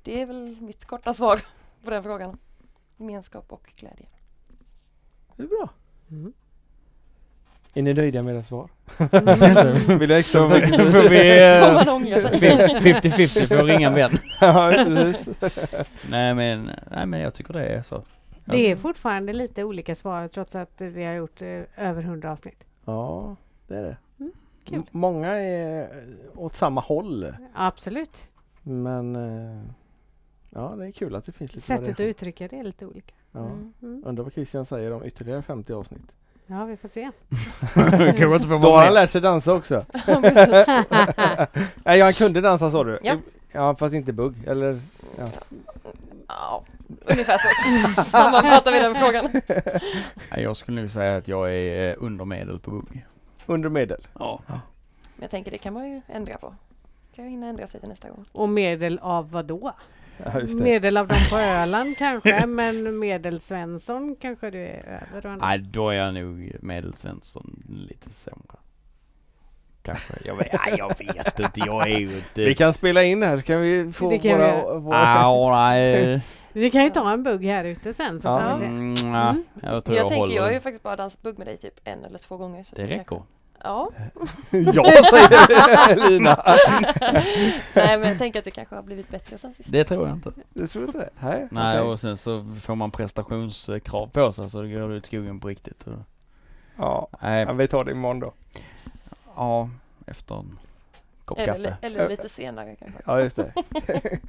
[0.04, 1.42] det är väl mitt korta svar
[1.84, 2.38] på den frågan.
[2.98, 4.06] Gemenskap och glädje.
[5.36, 5.70] Det är bra.
[6.10, 6.34] Mm.
[7.78, 8.70] Är ni nöjda med era svar?
[9.00, 10.00] Mm.
[10.00, 12.40] Vill du extra får vi- då får Får vi man ångra sig?
[12.40, 14.12] 50-50 får ringa en vän.
[16.10, 18.04] Nej men, nej men jag tycker det är så.
[18.46, 21.48] Det är fortfarande lite olika svar trots att vi har gjort eh,
[21.78, 22.64] över 100 avsnitt.
[22.86, 23.36] Ja,
[23.68, 23.98] det är det.
[24.20, 24.32] Mm,
[24.66, 24.76] kul.
[24.78, 25.88] M- Många är
[26.36, 27.34] åt samma håll.
[27.54, 28.24] Absolut.
[28.64, 29.62] Men eh,
[30.50, 32.06] ja, det är kul att det finns lite Sättet att variation.
[32.08, 33.14] uttrycka det är lite olika.
[33.32, 33.40] Ja.
[33.40, 33.74] Mm.
[33.82, 34.04] Mm.
[34.06, 36.12] Undrar vad Christian säger om ytterligare 50 avsnitt.
[36.48, 37.12] Ja, vi får se.
[37.74, 38.94] Kanske inte får Då har vara med.
[38.94, 39.86] lärt sig dansa också.
[40.08, 40.20] Ja.
[41.84, 43.00] Nej, han kunde dansa sa du?
[43.04, 43.18] Ja.
[43.52, 44.36] Ja, fast inte bugg.
[44.48, 44.80] Eller?
[46.28, 46.64] ja,
[47.06, 48.04] ungefär så.
[48.04, 49.30] Sammanfattar vi den frågan.
[50.32, 53.06] Nej, Jag skulle nog säga att jag är eh, under medel på bugg.
[53.46, 54.08] Under medel?
[54.20, 54.40] Ja.
[54.48, 54.60] Men
[55.22, 56.54] jag tänker det kan man ju ändra på.
[57.16, 58.26] Kan ju hinna ändra sig till nästa gång.
[58.32, 59.74] Och medel av vad då?
[60.18, 60.64] Ja, just det.
[60.64, 65.38] Medel av dem på Öland kanske, men medel Svensson kanske du är över?
[65.42, 68.56] Nej, då är jag nog medelsvensson lite sämre.
[69.82, 70.14] Kanske.
[70.26, 71.60] Jag vet, nej, jag vet inte.
[71.60, 72.46] Jag är ju inte...
[72.46, 74.48] Vi kan spela in här, kan vi få Det kan vi våra...
[74.48, 75.30] göra.
[75.30, 75.70] våra...
[75.70, 76.22] Nej.
[76.54, 78.40] Vi kan ju ta en bugg här ute sen så Ja.
[78.40, 78.66] får vi se.
[78.66, 79.36] Mm, ja,
[79.72, 80.36] jag tror Jag, jag, tänker, håller.
[80.36, 82.64] jag har ju faktiskt bara dansat bugg med dig typ en eller två gånger.
[82.64, 83.22] Så Det jag räcker.
[83.64, 83.90] Ja.
[84.52, 86.44] ja, säger Elina.
[87.74, 89.72] Nej men jag tänker att det kanske har blivit bättre sen sist.
[89.72, 90.32] Det tror jag inte.
[90.54, 91.10] Det tror inte.
[91.20, 91.92] Nej, Nej, okej.
[91.92, 95.86] och sen så får man prestationskrav på sig så det går ut skogen på riktigt.
[96.78, 98.34] Ja, Nej, ja, vi tar det imorgon då.
[99.36, 99.70] ja,
[100.08, 100.60] efter en
[101.26, 101.76] kopp Eller, kaffe.
[101.82, 102.98] eller lite senare kanske.
[103.06, 103.54] Ja, just det.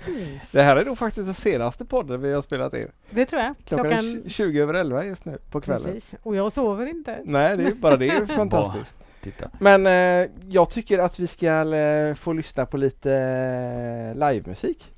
[0.52, 2.88] det här är nog faktiskt den senaste podden vi har spelat in.
[3.10, 3.54] Det tror jag.
[3.64, 5.84] Klockan, tj- 20 över 11 just nu på kvällen.
[5.92, 6.14] Precis.
[6.22, 7.18] Och jag sover inte.
[7.24, 8.94] Nej, det är bara det är fantastiskt.
[9.32, 9.50] Titta.
[9.60, 14.92] Men eh, jag tycker att vi ska eh, få lyssna på lite eh, livemusik.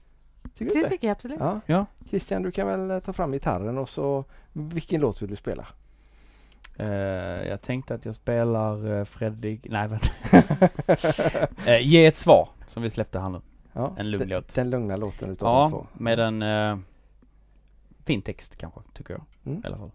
[0.55, 0.89] Tycker du Det inte?
[0.91, 1.39] tycker jag absolut.
[1.41, 1.61] Ja.
[1.67, 1.87] Ja.
[2.09, 5.67] Christian, du kan väl eh, ta fram gitarren och så vilken låt vill du spela?
[6.77, 6.87] Eh,
[7.49, 10.09] jag tänkte att jag spelar uh, Fredrik, nej vänta.
[11.67, 13.41] Eh, ge ett svar som vi släppte här nu.
[13.73, 14.55] Ja, En lugn den, låt.
[14.55, 15.87] den lugna låten utav de Ja, två.
[16.05, 16.79] med en uh,
[18.05, 19.63] fin text kanske, tycker jag Mm.
[19.65, 19.91] i alla fall.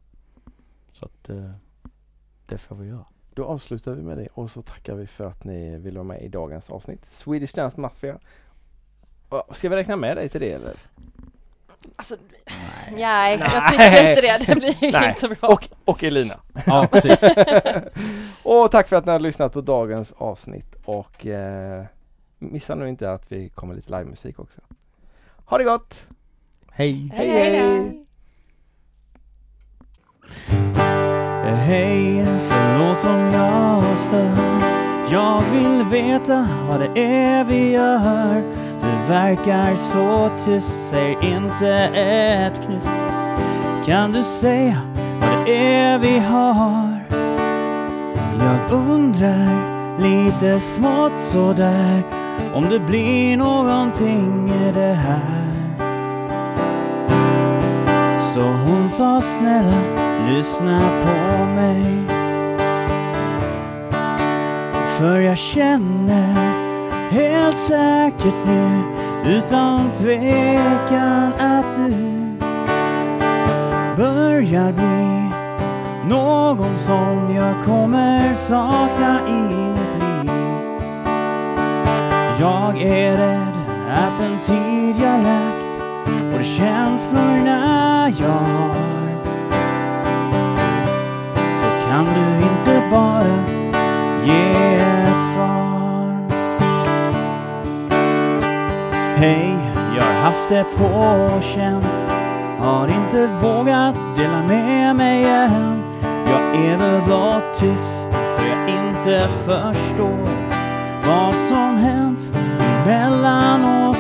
[0.92, 1.52] Så att eh,
[2.46, 3.06] det får vi göra.
[3.36, 6.22] Då avslutar vi med det och så tackar vi för att ni vill vara med
[6.22, 7.06] i dagens avsnitt.
[7.12, 8.18] Swedish Dance Mafia.
[9.52, 10.76] Ska vi räkna med dig till det eller?
[11.96, 12.16] Alltså,
[12.46, 12.96] Nej.
[12.98, 14.46] nej, jag tycker inte det.
[14.48, 15.10] Det blir Nej.
[15.10, 15.50] inte bra.
[15.50, 16.40] Och, och Elina.
[16.66, 17.20] Ja, precis.
[18.44, 21.84] och tack för att ni har lyssnat på dagens avsnitt och eh,
[22.40, 24.62] missa nu inte att vi kommer lite livemusik också.
[25.46, 26.04] Ha det gott!
[26.72, 27.12] Hej!
[27.14, 28.06] Hej, hej.
[30.46, 30.93] Hej,
[31.66, 34.36] Hej, förlåt om jag stör
[35.12, 38.44] Jag vill veta vad det är vi gör.
[38.82, 43.08] Du verkar så tyst, säger inte ett knyst.
[43.86, 44.82] Kan du säga
[45.22, 47.00] vad det är vi har?
[48.40, 49.50] Jag undrar
[50.00, 52.04] lite smått sådär
[52.54, 55.43] om det blir någonting i det här.
[58.34, 59.82] Så hon sa snälla,
[60.28, 61.86] lyssna på mig.
[64.98, 66.36] För jag känner
[67.12, 68.82] helt säkert nu
[69.26, 71.92] utan tvekan att du
[73.98, 75.30] börjar bli
[76.10, 79.42] någon som jag kommer sakna i
[79.74, 80.32] mitt liv.
[82.40, 83.54] Jag är rädd
[83.94, 85.63] att den tid jag lärt
[86.58, 88.76] känslorna jag har
[91.62, 93.44] så kan du inte bara
[94.24, 96.30] ge ett svar.
[99.16, 99.58] Hej,
[99.98, 101.84] jag har haft det på känn
[102.60, 105.84] har inte vågat dela med mig än.
[106.26, 110.28] Jag är väl blott tyst för jag inte förstår
[111.08, 112.32] vad som hänt
[112.86, 113.93] mellan oss.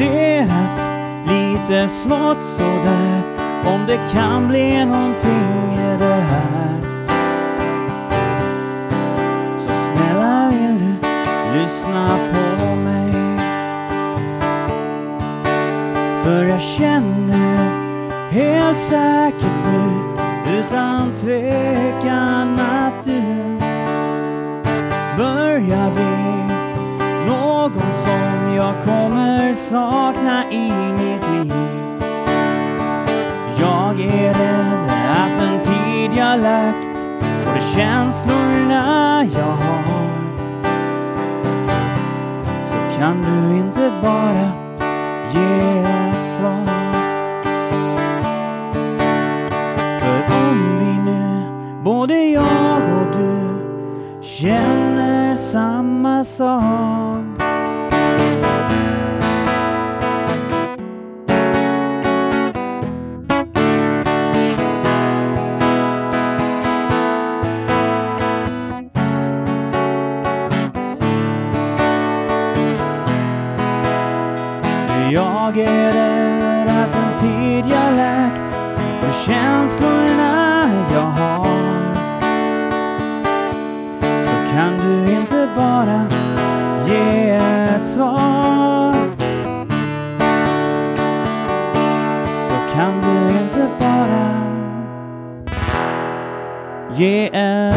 [0.00, 0.80] Funderat
[1.26, 3.22] lite smått sådär
[3.66, 6.80] om det kan bli någonting i det här.
[9.58, 13.12] Så snälla vill du lyssna på mig.
[16.24, 17.70] För jag känner
[18.30, 19.90] helt säkert nu
[20.58, 23.22] utan tvekan att du
[25.16, 26.20] börjar bli
[27.26, 27.69] någon
[28.04, 31.54] som jag kommer sakna i mitt liv.
[33.60, 37.08] Jag är rädd att den tid jag lagt
[37.44, 39.80] på de känslorna jag har
[42.70, 44.52] så kan du inte bara
[45.32, 46.66] ge ett svar.
[50.00, 51.44] För om vi nu,
[51.84, 53.40] både jag och du,
[54.22, 56.99] känner samma sak
[75.52, 78.56] För jag är rädd att den tid jag lagt
[79.00, 81.94] på känslorna jag har.
[84.00, 86.06] Så kan du inte bara
[86.86, 88.94] ge ett svar.
[92.48, 94.30] Så kan du inte bara
[96.92, 97.69] ge ett